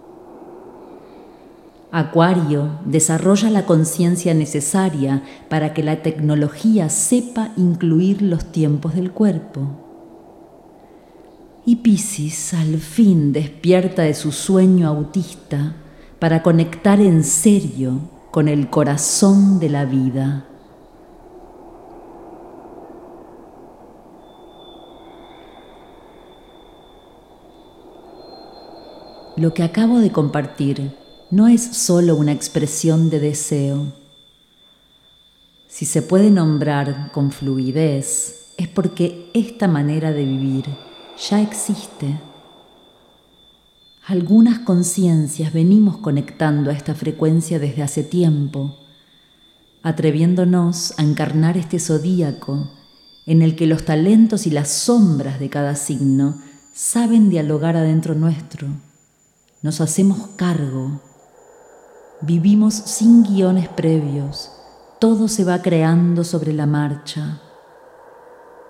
Acuario 1.97 2.79
desarrolla 2.83 3.49
la 3.49 3.65
conciencia 3.65 4.33
necesaria 4.33 5.23
para 5.47 5.73
que 5.73 5.81
la 5.81 6.01
tecnología 6.01 6.89
sepa 6.89 7.53
incluir 7.55 8.21
los 8.21 8.51
tiempos 8.51 8.95
del 8.95 9.11
cuerpo. 9.11 9.61
Y 11.65 11.77
Piscis 11.77 12.53
al 12.53 12.79
fin 12.79 13.31
despierta 13.31 14.01
de 14.01 14.13
su 14.13 14.33
sueño 14.33 14.89
autista 14.89 15.77
para 16.19 16.43
conectar 16.43 16.99
en 16.99 17.23
serio 17.23 18.01
con 18.29 18.49
el 18.49 18.69
corazón 18.69 19.61
de 19.61 19.69
la 19.69 19.85
vida. 19.85 20.47
Lo 29.37 29.53
que 29.53 29.63
acabo 29.63 29.99
de 29.99 30.11
compartir 30.11 31.04
no 31.35 31.49
es 31.49 31.63
solo 31.63 32.15
una 32.15 32.31
expresión 32.31 33.09
de 33.09 33.19
deseo. 33.19 33.91
Si 35.67 35.85
se 35.85 36.01
puede 36.01 36.31
nombrar 36.31 37.11
con 37.11 37.33
fluidez, 37.33 38.53
es 38.55 38.69
porque 38.69 39.31
esta 39.33 39.67
manera 39.67 40.13
de 40.13 40.23
vivir 40.23 40.63
ya 41.29 41.41
existe. 41.41 42.17
Algunas 44.07 44.59
conciencias 44.59 45.51
venimos 45.51 45.97
conectando 45.97 46.71
a 46.71 46.73
esta 46.73 46.95
frecuencia 46.95 47.59
desde 47.59 47.83
hace 47.83 48.03
tiempo, 48.03 48.77
atreviéndonos 49.83 50.97
a 50.97 51.03
encarnar 51.03 51.57
este 51.57 51.79
zodíaco 51.79 52.71
en 53.25 53.41
el 53.41 53.57
que 53.57 53.67
los 53.67 53.83
talentos 53.83 54.47
y 54.47 54.51
las 54.51 54.69
sombras 54.69 55.41
de 55.41 55.49
cada 55.49 55.75
signo 55.75 56.41
saben 56.73 57.29
dialogar 57.29 57.75
adentro 57.75 58.15
nuestro 58.15 58.69
nos 59.65 59.81
hacemos 59.81 60.27
cargo, 60.35 61.01
vivimos 62.21 62.73
sin 62.73 63.23
guiones 63.23 63.67
previos, 63.67 64.51
todo 64.99 65.27
se 65.27 65.43
va 65.43 65.61
creando 65.61 66.23
sobre 66.23 66.53
la 66.53 66.65
marcha. 66.65 67.41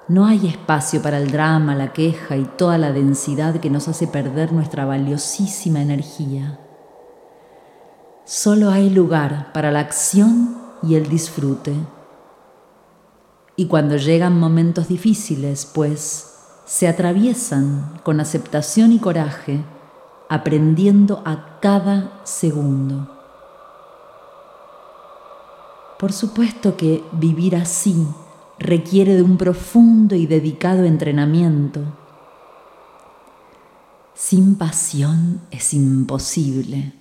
No 0.07 0.25
hay 0.25 0.47
espacio 0.47 1.01
para 1.01 1.17
el 1.17 1.31
drama, 1.31 1.75
la 1.75 1.93
queja 1.93 2.37
y 2.37 2.45
toda 2.45 2.77
la 2.77 2.91
densidad 2.91 3.55
que 3.59 3.69
nos 3.69 3.87
hace 3.87 4.07
perder 4.07 4.53
nuestra 4.53 4.85
valiosísima 4.85 5.81
energía. 5.81 6.59
Solo 8.23 8.69
hay 8.69 8.89
lugar 8.89 9.51
para 9.53 9.71
la 9.71 9.79
acción 9.79 10.57
y 10.83 10.95
el 10.95 11.09
disfrute. 11.09 11.73
Y 13.55 13.67
cuando 13.67 13.97
llegan 13.97 14.39
momentos 14.39 14.87
difíciles, 14.87 15.65
pues, 15.73 16.33
se 16.65 16.87
atraviesan 16.87 18.01
con 18.03 18.19
aceptación 18.19 18.91
y 18.91 18.99
coraje, 18.99 19.63
aprendiendo 20.29 21.21
a 21.25 21.59
cada 21.61 22.19
segundo. 22.23 23.14
Por 25.99 26.11
supuesto 26.11 26.75
que 26.75 27.03
vivir 27.13 27.55
así 27.55 28.05
requiere 28.59 29.15
de 29.15 29.21
un 29.21 29.37
profundo 29.37 30.15
y 30.15 30.25
dedicado 30.25 30.83
entrenamiento. 30.83 31.81
Sin 34.13 34.55
pasión 34.55 35.41
es 35.51 35.73
imposible. 35.73 36.93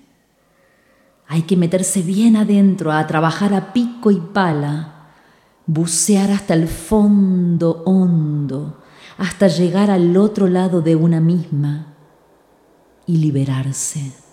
Hay 1.27 1.43
que 1.43 1.57
meterse 1.57 2.01
bien 2.01 2.35
adentro 2.35 2.91
a 2.91 3.05
trabajar 3.07 3.53
a 3.53 3.73
pico 3.73 4.11
y 4.11 4.19
pala, 4.19 5.11
bucear 5.65 6.31
hasta 6.31 6.53
el 6.53 6.67
fondo 6.67 7.83
hondo, 7.85 8.81
hasta 9.17 9.47
llegar 9.47 9.91
al 9.91 10.15
otro 10.17 10.47
lado 10.47 10.81
de 10.81 10.95
una 10.95 11.19
misma 11.19 11.95
y 13.05 13.17
liberarse. 13.17 14.24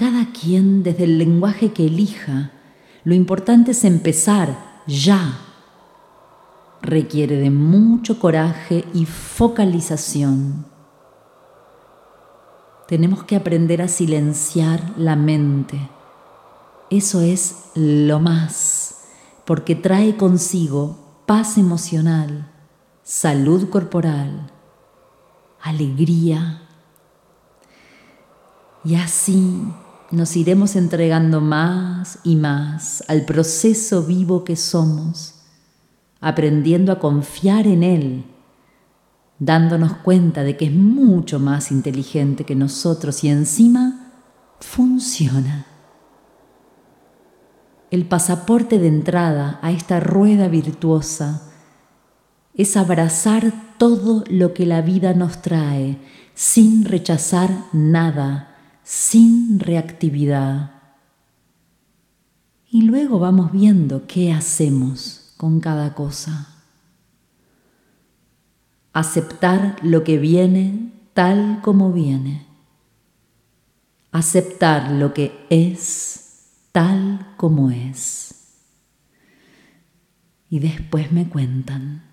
Cada 0.00 0.32
quien 0.32 0.82
desde 0.82 1.04
el 1.04 1.18
lenguaje 1.18 1.74
que 1.74 1.84
elija, 1.84 2.52
lo 3.04 3.12
importante 3.12 3.72
es 3.72 3.84
empezar 3.84 4.80
ya. 4.86 5.38
Requiere 6.80 7.36
de 7.36 7.50
mucho 7.50 8.18
coraje 8.18 8.86
y 8.94 9.04
focalización. 9.04 10.64
Tenemos 12.88 13.24
que 13.24 13.36
aprender 13.36 13.82
a 13.82 13.88
silenciar 13.88 14.94
la 14.96 15.16
mente. 15.16 15.90
Eso 16.88 17.20
es 17.20 17.66
lo 17.74 18.20
más, 18.20 19.02
porque 19.44 19.74
trae 19.74 20.16
consigo 20.16 20.96
paz 21.26 21.58
emocional, 21.58 22.50
salud 23.02 23.68
corporal, 23.68 24.50
alegría. 25.60 26.62
Y 28.82 28.94
así 28.94 29.62
nos 30.10 30.36
iremos 30.36 30.76
entregando 30.76 31.40
más 31.40 32.18
y 32.24 32.36
más 32.36 33.04
al 33.08 33.24
proceso 33.24 34.02
vivo 34.02 34.44
que 34.44 34.56
somos, 34.56 35.34
aprendiendo 36.20 36.92
a 36.92 36.98
confiar 36.98 37.66
en 37.66 37.82
Él, 37.82 38.24
dándonos 39.38 39.94
cuenta 39.94 40.42
de 40.42 40.56
que 40.56 40.66
es 40.66 40.72
mucho 40.72 41.38
más 41.38 41.70
inteligente 41.70 42.44
que 42.44 42.54
nosotros 42.54 43.22
y 43.24 43.28
encima 43.28 44.12
funciona. 44.60 45.66
El 47.90 48.06
pasaporte 48.06 48.78
de 48.78 48.88
entrada 48.88 49.58
a 49.62 49.72
esta 49.72 49.98
rueda 49.98 50.48
virtuosa 50.48 51.42
es 52.54 52.76
abrazar 52.76 53.52
todo 53.78 54.24
lo 54.28 54.54
que 54.54 54.66
la 54.66 54.82
vida 54.82 55.14
nos 55.14 55.40
trae 55.40 55.98
sin 56.34 56.84
rechazar 56.84 57.50
nada, 57.72 58.49
sin 58.90 59.60
reactividad. 59.60 60.72
Y 62.68 62.82
luego 62.82 63.20
vamos 63.20 63.52
viendo 63.52 64.08
qué 64.08 64.32
hacemos 64.32 65.32
con 65.36 65.60
cada 65.60 65.94
cosa. 65.94 66.48
Aceptar 68.92 69.76
lo 69.84 70.02
que 70.02 70.18
viene 70.18 70.90
tal 71.14 71.60
como 71.62 71.92
viene. 71.92 72.48
Aceptar 74.10 74.90
lo 74.90 75.14
que 75.14 75.46
es 75.50 76.48
tal 76.72 77.34
como 77.36 77.70
es. 77.70 78.56
Y 80.48 80.58
después 80.58 81.12
me 81.12 81.28
cuentan. 81.28 82.09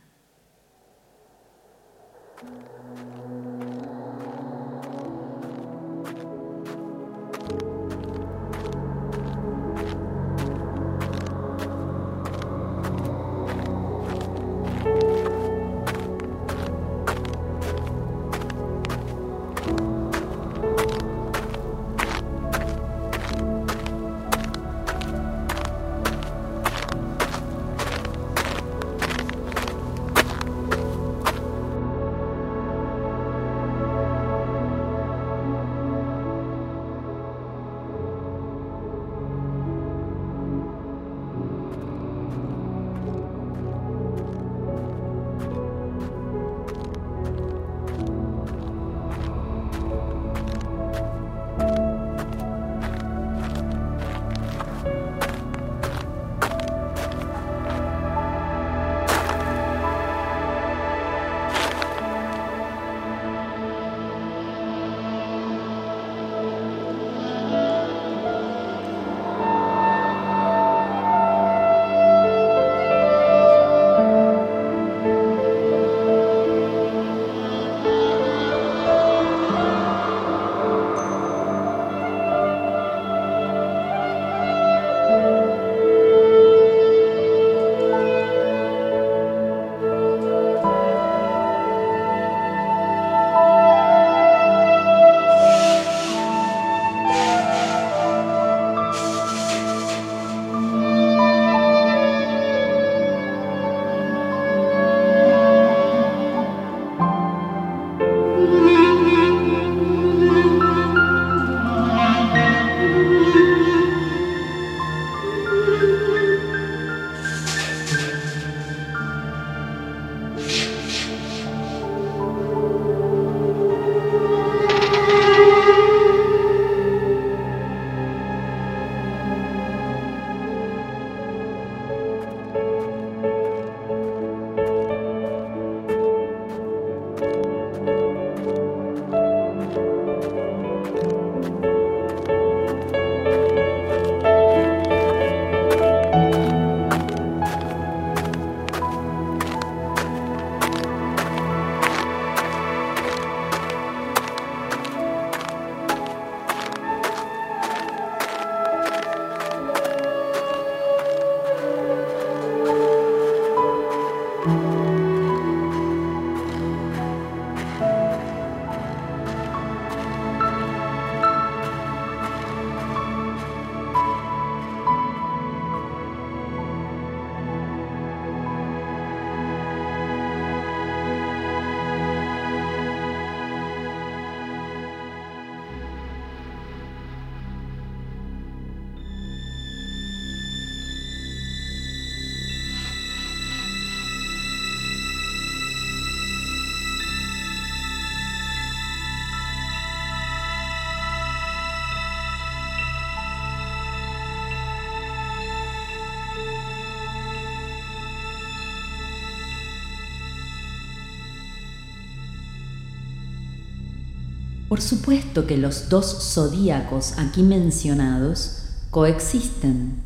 Por 214.68 214.82
supuesto 214.82 215.48
que 215.48 215.58
los 215.58 215.88
dos 215.88 216.34
zodíacos 216.34 217.18
aquí 217.18 217.42
mencionados 217.42 218.64
coexisten. 218.92 220.04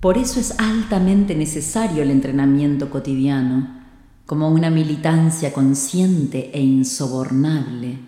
Por 0.00 0.16
eso 0.16 0.40
es 0.40 0.58
altamente 0.58 1.34
necesario 1.34 2.02
el 2.02 2.10
entrenamiento 2.10 2.88
cotidiano, 2.88 3.80
como 4.24 4.48
una 4.48 4.70
militancia 4.70 5.52
consciente 5.52 6.50
e 6.54 6.62
insobornable, 6.62 7.98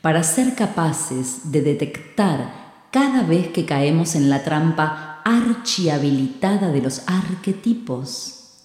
para 0.00 0.22
ser 0.22 0.54
capaces 0.54 1.50
de 1.52 1.60
detectar 1.60 2.88
cada 2.90 3.22
vez 3.22 3.48
que 3.48 3.66
caemos 3.66 4.14
en 4.14 4.30
la 4.30 4.44
trampa 4.44 5.20
archihabilitada 5.24 6.70
de 6.70 6.80
los 6.80 7.02
arquetipos. 7.06 8.62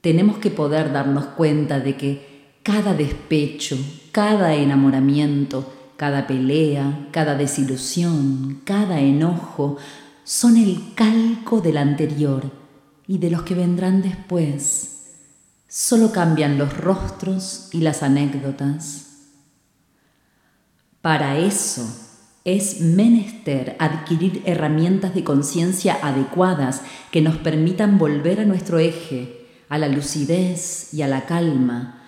Tenemos 0.00 0.38
que 0.38 0.50
poder 0.50 0.92
darnos 0.92 1.26
cuenta 1.26 1.80
de 1.80 1.96
que 1.96 2.56
cada 2.62 2.94
despecho, 2.94 3.76
cada 4.12 4.54
enamoramiento, 4.54 5.72
cada 5.96 6.26
pelea, 6.26 7.08
cada 7.12 7.34
desilusión, 7.34 8.60
cada 8.64 9.00
enojo 9.00 9.78
son 10.22 10.58
el 10.58 10.92
calco 10.94 11.62
del 11.62 11.78
anterior 11.78 12.50
y 13.06 13.18
de 13.18 13.30
los 13.30 13.42
que 13.42 13.54
vendrán 13.54 14.02
después. 14.02 15.14
Solo 15.66 16.12
cambian 16.12 16.58
los 16.58 16.76
rostros 16.76 17.70
y 17.72 17.78
las 17.78 18.02
anécdotas. 18.02 19.06
Para 21.00 21.38
eso 21.38 21.82
es 22.44 22.80
menester 22.80 23.76
adquirir 23.78 24.42
herramientas 24.44 25.14
de 25.14 25.24
conciencia 25.24 25.98
adecuadas 26.02 26.82
que 27.10 27.22
nos 27.22 27.36
permitan 27.36 27.98
volver 27.98 28.40
a 28.40 28.44
nuestro 28.44 28.78
eje, 28.78 29.46
a 29.70 29.78
la 29.78 29.88
lucidez 29.88 30.92
y 30.92 31.00
a 31.00 31.08
la 31.08 31.24
calma, 31.24 32.01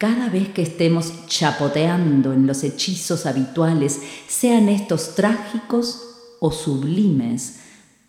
cada 0.00 0.30
vez 0.30 0.48
que 0.48 0.62
estemos 0.62 1.26
chapoteando 1.26 2.32
en 2.32 2.46
los 2.46 2.64
hechizos 2.64 3.26
habituales, 3.26 4.00
sean 4.26 4.70
estos 4.70 5.14
trágicos 5.14 6.00
o 6.40 6.50
sublimes, 6.52 7.60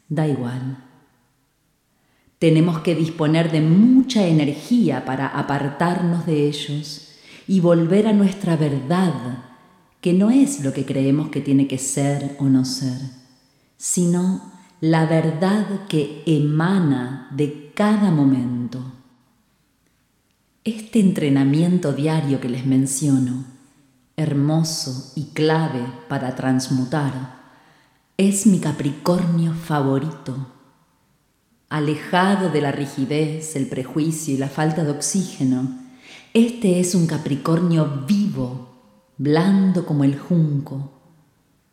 da 0.08 0.26
igual. 0.26 0.78
Tenemos 2.40 2.80
que 2.80 2.96
disponer 2.96 3.52
de 3.52 3.60
mucha 3.60 4.26
energía 4.26 5.04
para 5.04 5.28
apartarnos 5.28 6.26
de 6.26 6.48
ellos 6.48 7.10
y 7.46 7.60
volver 7.60 8.08
a 8.08 8.14
nuestra 8.14 8.56
verdad, 8.56 9.44
que 10.00 10.14
no 10.14 10.32
es 10.32 10.64
lo 10.64 10.72
que 10.72 10.86
creemos 10.86 11.28
que 11.28 11.42
tiene 11.42 11.68
que 11.68 11.78
ser 11.78 12.38
o 12.40 12.46
no 12.46 12.64
ser, 12.64 13.00
sino 13.76 14.50
la 14.80 15.08
verdad 15.08 15.88
que 15.90 16.24
emana 16.26 17.28
de 17.36 17.74
cada 17.76 18.12
momento. 18.12 19.01
Este 20.64 21.00
entrenamiento 21.00 21.92
diario 21.92 22.40
que 22.40 22.48
les 22.48 22.68
menciono, 22.68 23.46
hermoso 24.16 25.12
y 25.16 25.32
clave 25.34 25.84
para 26.08 26.36
transmutar, 26.36 27.40
es 28.16 28.46
mi 28.46 28.60
Capricornio 28.60 29.56
favorito. 29.56 30.54
Alejado 31.68 32.52
de 32.52 32.62
la 32.62 32.72
rigidez, 32.72 33.56
el 33.56 33.70
prejuicio 33.70 34.36
y 34.36 34.38
la 34.38 34.50
falta 34.50 34.84
de 34.84 34.92
oxígeno, 34.92 35.80
este 36.36 36.80
es 36.80 36.94
un 36.94 37.08
Capricornio 37.08 38.04
vivo, 38.08 38.84
blando 39.18 39.88
como 39.88 40.04
el 40.04 40.16
junco. 40.16 40.92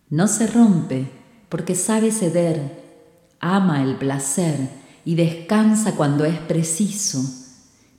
No 0.09 0.29
se 0.29 0.47
rompe 0.47 1.11
porque 1.51 1.75
sabe 1.75 2.11
ceder, 2.11 3.37
ama 3.39 3.83
el 3.83 3.97
placer 3.97 4.57
y 5.05 5.15
descansa 5.15 5.95
cuando 5.95 6.25
es 6.25 6.39
preciso 6.39 7.38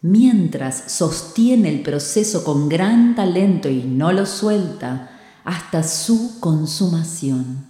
mientras 0.01 0.91
sostiene 0.91 1.69
el 1.69 1.81
proceso 1.81 2.43
con 2.43 2.69
gran 2.69 3.15
talento 3.15 3.69
y 3.69 3.83
no 3.83 4.11
lo 4.11 4.25
suelta 4.25 5.11
hasta 5.43 5.83
su 5.83 6.39
consumación. 6.39 7.67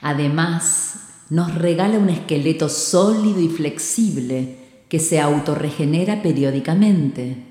Además, 0.00 1.00
nos 1.28 1.54
regala 1.54 1.98
un 1.98 2.08
esqueleto 2.08 2.68
sólido 2.68 3.40
y 3.40 3.48
flexible 3.48 4.84
que 4.88 4.98
se 4.98 5.20
autorregenera 5.20 6.22
periódicamente. 6.22 7.46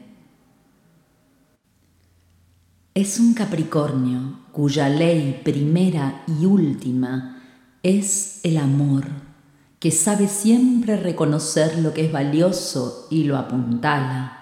Es 2.93 3.19
un 3.19 3.33
Capricornio 3.33 4.39
cuya 4.51 4.89
ley 4.89 5.39
primera 5.43 6.23
y 6.27 6.45
última 6.45 7.41
es 7.83 8.41
el 8.43 8.57
amor 8.57 9.28
que 9.79 9.91
sabe 9.91 10.27
siempre 10.27 10.97
reconocer 10.97 11.79
lo 11.79 11.93
que 11.93 12.05
es 12.05 12.11
valioso 12.11 13.07
y 13.09 13.23
lo 13.23 13.37
apuntala. 13.37 14.35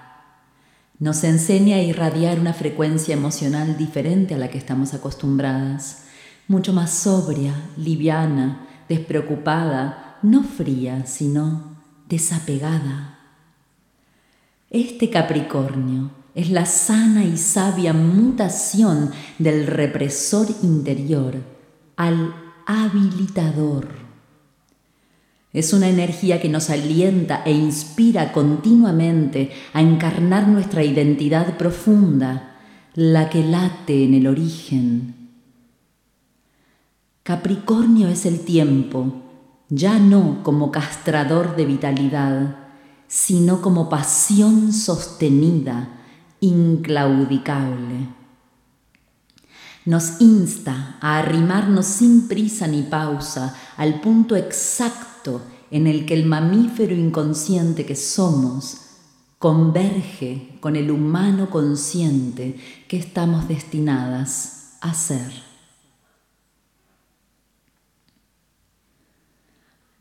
Nos 0.99 1.23
enseña 1.23 1.75
a 1.75 1.81
irradiar 1.83 2.39
una 2.39 2.53
frecuencia 2.53 3.13
emocional 3.13 3.77
diferente 3.77 4.33
a 4.33 4.37
la 4.39 4.49
que 4.49 4.57
estamos 4.57 4.95
acostumbradas, 4.95 6.05
mucho 6.47 6.73
más 6.73 6.91
sobria, 6.91 7.53
liviana, 7.77 8.67
despreocupada, 8.89 10.17
no 10.23 10.43
fría, 10.43 11.05
sino 11.05 11.77
desapegada. 12.09 13.19
Este 14.71 15.11
Capricornio 15.11 16.09
es 16.33 16.49
la 16.49 16.65
sana 16.65 17.25
y 17.25 17.37
sabia 17.37 17.93
mutación 17.93 19.11
del 19.37 19.67
represor 19.67 20.47
interior 20.63 21.35
al 21.95 22.33
habilitador 22.65 24.06
es 25.57 25.73
una 25.73 25.89
energía 25.89 26.39
que 26.39 26.49
nos 26.49 26.69
alienta 26.69 27.41
e 27.43 27.51
inspira 27.51 28.31
continuamente 28.31 29.49
a 29.73 29.81
encarnar 29.81 30.47
nuestra 30.47 30.83
identidad 30.83 31.57
profunda, 31.57 32.57
la 32.93 33.29
que 33.29 33.43
late 33.43 34.03
en 34.03 34.13
el 34.13 34.27
origen. 34.27 35.15
Capricornio 37.23 38.07
es 38.07 38.27
el 38.27 38.41
tiempo, 38.41 39.13
ya 39.69 39.97
no 39.97 40.43
como 40.43 40.71
castrador 40.71 41.55
de 41.55 41.65
vitalidad, 41.65 42.57
sino 43.07 43.59
como 43.59 43.89
pasión 43.89 44.71
sostenida, 44.73 45.89
inclaudicable. 46.39 48.16
Nos 49.87 50.19
insta 50.19 50.97
a 50.99 51.17
arrimarnos 51.17 51.85
sin 51.85 52.27
prisa 52.27 52.67
ni 52.67 52.81
pausa 52.81 53.55
al 53.77 54.01
punto 54.01 54.35
exacto 54.35 55.41
en 55.71 55.87
el 55.87 56.05
que 56.05 56.13
el 56.13 56.25
mamífero 56.25 56.93
inconsciente 56.93 57.85
que 57.85 57.95
somos 57.95 58.81
converge 59.39 60.57
con 60.59 60.75
el 60.75 60.91
humano 60.91 61.49
consciente 61.49 62.59
que 62.89 62.97
estamos 62.97 63.47
destinadas 63.47 64.73
a 64.81 64.93
ser. 64.93 65.31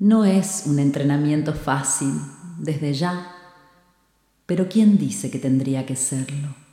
No 0.01 0.25
es 0.25 0.65
un 0.67 0.81
entrenamiento 0.81 1.55
fácil 1.55 2.13
desde 2.59 2.93
ya, 2.93 3.33
pero 4.47 4.69
¿quién 4.69 4.99
dice 4.99 5.31
que 5.31 5.39
tendría 5.39 5.87
que 5.87 5.95
serlo? 5.95 6.66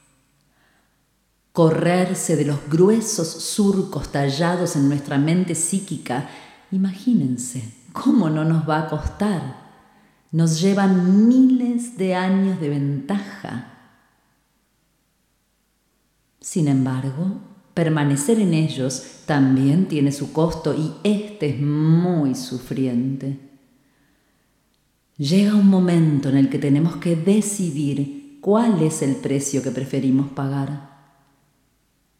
Correrse 1.54 2.36
de 2.36 2.44
los 2.44 2.60
gruesos 2.70 3.28
surcos 3.28 4.12
tallados 4.12 4.76
en 4.76 4.89
nuestra 4.89 5.18
mente 5.18 5.56
psíquica, 5.56 6.30
imagínense 6.72 7.84
¿Cómo 7.94 8.28
no 8.30 8.44
nos 8.44 8.68
va 8.68 8.80
a 8.80 8.89
costar? 8.89 9.63
Nos 10.32 10.60
llevan 10.60 11.28
miles 11.28 11.96
de 11.96 12.16
años 12.16 12.60
de 12.60 12.70
ventaja. 12.70 13.70
Sin 16.42 16.68
embargo, 16.68 17.38
permanecer 17.76 18.39
en 18.39 18.56
ellos 18.56 19.04
también 19.28 19.88
tiene 19.88 20.12
su 20.12 20.34
costo 20.34 20.74
y 20.74 20.92
este 21.04 21.50
es 21.52 21.62
muy 21.62 22.34
sufriente. 22.34 23.38
Llega 25.18 25.54
un 25.54 25.70
momento 25.70 26.30
en 26.30 26.38
el 26.38 26.50
que 26.50 26.58
tenemos 26.58 26.96
que 26.96 27.16
decidir 27.16 28.39
cuál 28.42 28.82
es 28.82 29.04
el 29.04 29.18
precio 29.18 29.62
que 29.62 29.70
preferimos 29.70 30.32
pagar. 30.32 30.92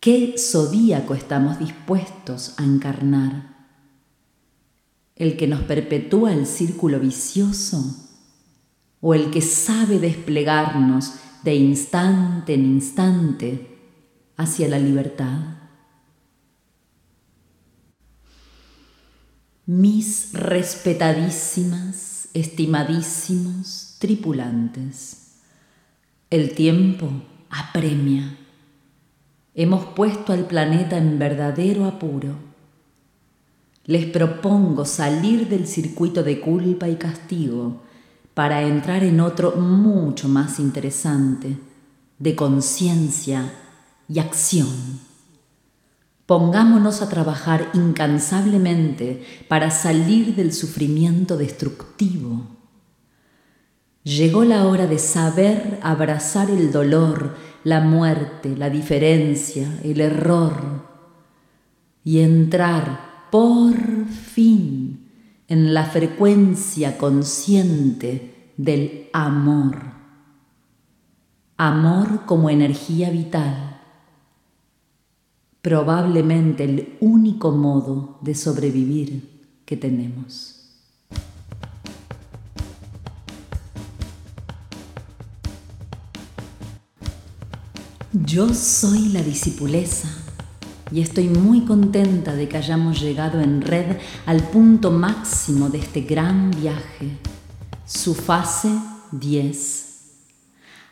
¿Qué 0.04 0.36
zodíaco 0.38 1.16
estamos 1.16 1.60
dispuestos 1.60 2.56
a 2.58 2.66
encarnar? 2.66 3.54
el 5.16 5.38
que 5.38 5.48
nos 5.48 5.62
perpetúa 5.62 6.34
el 6.34 6.46
círculo 6.46 7.00
vicioso 7.00 7.96
o 9.00 9.14
el 9.14 9.32
que 9.32 9.42
sabe 9.42 10.00
desplegarnos 10.00 11.14
de 11.44 11.56
instante 11.56 12.54
en 12.54 12.66
instante 12.66 13.78
hacia 14.36 14.68
la 14.68 14.80
libertad. 14.80 15.40
Mis 19.66 20.34
respetadísimas, 20.34 22.28
estimadísimos 22.34 23.96
tripulantes, 24.00 25.38
el 26.30 26.54
tiempo 26.54 27.10
apremia. 27.50 28.43
Hemos 29.56 29.86
puesto 29.86 30.34
al 30.34 30.46
planeta 30.46 30.98
en 30.98 31.20
verdadero 31.20 31.86
apuro 31.86 32.54
les 33.86 34.06
propongo 34.06 34.86
salir 34.86 35.50
del 35.50 35.68
circuito 35.68 36.24
de 36.24 36.40
culpa 36.40 36.88
y 36.88 36.96
castigo 36.96 37.82
para 38.34 38.62
entrar 38.62 39.04
en 39.04 39.20
otro 39.20 39.58
mucho 39.58 40.30
más 40.30 40.60
interesante, 40.60 41.58
de 42.18 42.36
conciencia 42.36 43.54
y 44.08 44.20
acción. 44.20 45.02
Pongámonos 46.26 47.02
a 47.02 47.10
trabajar 47.10 47.70
incansablemente 47.74 49.26
para 49.50 49.70
salir 49.70 50.36
del 50.36 50.54
sufrimiento 50.54 51.36
destructivo. 51.36 52.48
Llegó 54.04 54.46
la 54.46 54.66
hora 54.66 54.88
de 54.88 55.00
saber 55.00 55.80
abrazar 55.84 56.50
el 56.50 56.72
dolor, 56.72 57.36
la 57.64 57.82
muerte, 57.82 58.56
la 58.58 58.70
diferencia, 58.70 59.80
el 59.84 60.02
error 60.02 60.88
y 62.04 62.20
entrar 62.20 63.28
por 63.32 64.06
fin 64.06 65.10
en 65.48 65.74
la 65.74 65.86
frecuencia 65.86 66.98
consciente 66.98 68.52
del 68.58 69.10
amor. 69.14 69.94
Amor 71.58 72.26
como 72.26 72.50
energía 72.50 73.10
vital 73.10 73.74
probablemente 75.64 76.66
el 76.66 76.98
único 77.00 77.54
modo 77.54 78.20
de 78.22 78.36
sobrevivir 78.36 79.62
que 79.66 79.78
tenemos. 79.78 80.53
Yo 88.22 88.54
soy 88.54 89.10
la 89.10 89.24
discipuleza 89.24 90.08
y 90.92 91.02
estoy 91.02 91.30
muy 91.30 91.62
contenta 91.62 92.36
de 92.36 92.48
que 92.48 92.58
hayamos 92.58 93.02
llegado 93.02 93.42
en 93.42 93.64
red 93.64 93.98
al 94.28 94.44
punto 94.50 94.92
máximo 94.92 95.70
de 95.70 95.80
este 95.80 96.02
gran 96.02 96.52
viaje, 96.52 97.18
su 97.88 98.14
fase 98.14 98.70
10. 99.14 100.12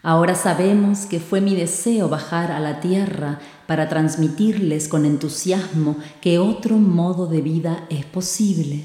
Ahora 0.02 0.34
sabemos 0.34 1.06
que 1.06 1.20
fue 1.20 1.42
mi 1.42 1.56
deseo 1.56 2.10
bajar 2.10 2.52
a 2.52 2.60
la 2.60 2.80
tierra 2.80 3.38
para 3.68 3.88
transmitirles 3.88 4.88
con 4.88 5.06
entusiasmo 5.06 5.98
que 6.22 6.40
otro 6.40 6.78
modo 6.78 7.28
de 7.28 7.42
vida 7.42 7.86
es 7.92 8.04
posible, 8.04 8.84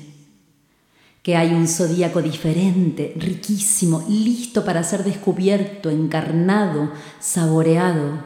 que 1.26 1.34
hay 1.34 1.52
un 1.52 1.66
zodíaco 1.66 2.22
diferente, 2.22 3.12
riquísimo, 3.16 4.04
listo 4.08 4.64
para 4.64 4.84
ser 4.84 5.02
descubierto, 5.02 5.90
encarnado, 5.90 6.92
saboreado. 7.18 8.22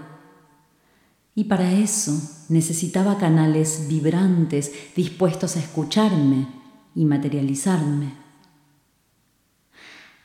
Y 1.35 1.45
para 1.45 1.73
eso 1.73 2.13
necesitaba 2.51 3.17
canales 3.17 3.87
vibrantes 3.89 4.71
dispuestos 4.95 5.57
a 5.57 5.61
escucharme 5.61 6.47
y 6.95 7.07
materializarme. 7.07 8.13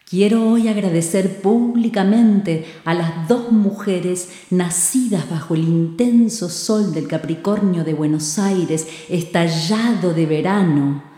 Quiero 0.04 0.46
hoy 0.46 0.68
agradecer 0.68 1.40
públicamente 1.42 2.66
a 2.84 2.94
las 2.94 3.30
dos 3.30 3.54
mujeres 3.54 4.32
nacidas 4.50 5.30
bajo 5.30 5.56
el 5.56 5.62
intenso 5.62 6.50
sol 6.50 6.94
del 6.94 7.08
Capricornio 7.08 7.86
de 7.86 7.94
Buenos 7.94 8.38
Aires, 8.38 8.86
estallado 9.08 10.14
de 10.14 10.26
verano. 10.26 11.14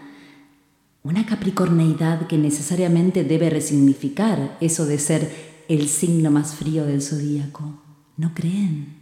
Una 1.08 1.26
capricorneidad 1.26 2.28
que 2.28 2.38
necesariamente 2.38 3.24
debe 3.24 3.50
resignificar 3.50 4.58
eso 4.60 4.86
de 4.86 5.00
ser 5.00 5.64
el 5.70 5.88
signo 5.88 6.32
más 6.32 6.56
frío 6.56 6.86
del 6.86 7.02
zodíaco. 7.02 7.82
¿No 8.18 8.34
creen? 8.34 8.98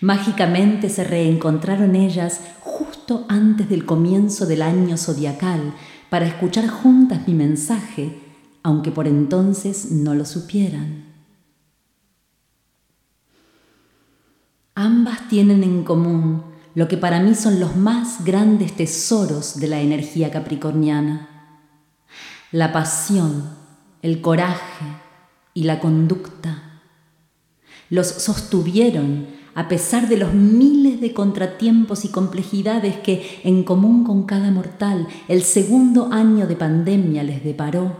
Mágicamente 0.00 0.88
se 0.88 1.04
reencontraron 1.04 1.94
ellas 1.94 2.40
justo 2.58 3.26
antes 3.28 3.68
del 3.68 3.86
comienzo 3.86 4.46
del 4.46 4.62
año 4.62 4.96
zodiacal, 4.96 5.72
para 6.10 6.26
escuchar 6.26 6.66
juntas 6.66 7.28
mi 7.28 7.34
mensaje, 7.34 8.18
aunque 8.64 8.90
por 8.90 9.06
entonces 9.06 9.92
no 9.92 10.16
lo 10.16 10.24
supieran. 10.24 11.04
Ambas 14.74 15.28
tienen 15.28 15.62
en 15.62 15.84
común 15.84 16.57
lo 16.74 16.88
que 16.88 16.96
para 16.96 17.20
mí 17.20 17.34
son 17.34 17.60
los 17.60 17.76
más 17.76 18.24
grandes 18.24 18.76
tesoros 18.76 19.58
de 19.58 19.68
la 19.68 19.80
energía 19.80 20.30
capricorniana, 20.30 21.28
la 22.52 22.72
pasión, 22.72 23.50
el 24.02 24.20
coraje 24.20 24.86
y 25.54 25.64
la 25.64 25.80
conducta. 25.80 26.80
Los 27.90 28.06
sostuvieron 28.06 29.38
a 29.58 29.66
pesar 29.66 30.08
de 30.08 30.16
los 30.16 30.34
miles 30.34 31.00
de 31.00 31.12
contratiempos 31.12 32.04
y 32.04 32.08
complejidades 32.10 32.96
que, 32.98 33.40
en 33.42 33.64
común 33.64 34.04
con 34.04 34.22
cada 34.22 34.52
mortal, 34.52 35.08
el 35.26 35.42
segundo 35.42 36.12
año 36.12 36.46
de 36.46 36.54
pandemia 36.54 37.24
les 37.24 37.42
deparó. 37.42 37.96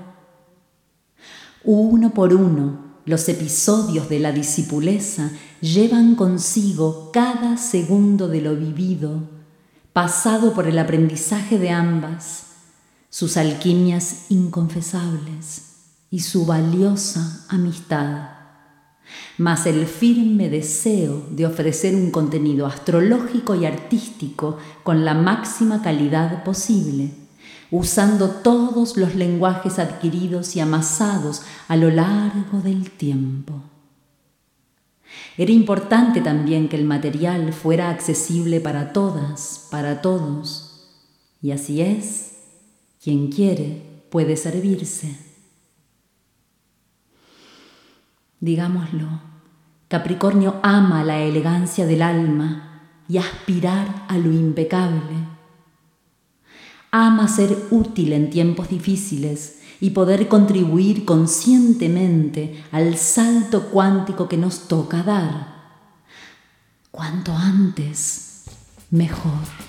Uno 1.65 2.15
por 2.15 2.33
uno, 2.33 3.01
los 3.07 3.29
episodios 3.29 4.09
de 4.09 4.21
la 4.21 4.31
discipuleza 4.31 5.33
llevan 5.61 6.15
consigo 6.15 7.11
cada 7.13 7.57
segundo 7.57 8.29
de 8.29 8.41
lo 8.41 8.55
vivido, 8.55 9.23
pasado 9.93 10.55
por 10.55 10.67
el 10.67 10.79
aprendizaje 10.79 11.59
de 11.59 11.71
ambas, 11.71 12.47
sus 13.11 13.37
alquimias 13.37 14.27
inconfesables 14.29 15.63
y 16.11 16.21
su 16.21 16.47
valiosa 16.47 17.45
amistad 17.49 18.39
mas 19.39 19.67
el 19.67 19.87
firme 19.87 20.51
deseo 20.51 21.27
de 21.31 21.47
ofrecer 21.47 21.95
un 21.95 22.11
contenido 22.11 22.67
astrológico 22.67 23.55
y 23.55 23.67
artístico 23.67 24.59
con 24.83 25.05
la 25.05 25.15
máxima 25.15 25.81
calidad 25.81 26.43
posible, 26.43 27.13
usando 27.71 28.29
todos 28.29 28.97
los 28.97 29.15
lenguajes 29.15 29.79
adquiridos 29.79 30.57
y 30.57 30.61
amasados 30.61 31.43
a 31.69 31.77
lo 31.77 31.91
largo 31.91 32.61
del 32.63 32.91
tiempo. 32.91 33.63
Era 35.37 35.53
importante 35.53 36.21
también 36.21 36.69
que 36.69 36.77
el 36.77 36.85
material 36.85 37.53
fuera 37.53 37.91
accesible 37.91 38.61
para 38.61 38.93
todas, 38.93 39.69
para 39.71 40.03
todos, 40.03 40.91
y 41.41 41.53
así 41.53 41.81
es, 41.81 42.37
quien 43.03 43.31
quiere 43.31 44.05
puede 44.11 44.37
servirse. 44.37 45.17
Digámoslo, 48.41 49.21
Capricornio 49.89 50.61
ama 50.63 51.03
la 51.05 51.21
elegancia 51.21 51.87
del 51.87 52.03
alma 52.03 52.83
y 53.09 53.19
aspirar 53.19 54.05
a 54.09 54.19
lo 54.19 54.31
impecable. 54.33 55.17
Ama 56.91 57.27
ser 57.29 57.57
útil 57.71 58.13
en 58.13 58.31
tiempos 58.31 58.69
difíciles 58.69 59.58
y 59.81 59.91
poder 59.91 60.29
contribuir 60.29 61.05
conscientemente 61.05 62.65
al 62.73 62.97
salto 62.97 63.65
cuántico 63.71 64.29
que 64.29 64.37
nos 64.37 64.69
toca 64.69 65.03
dar. 65.03 65.59
Cuanto 66.91 67.33
antes, 67.33 68.45
mejor. 68.91 69.68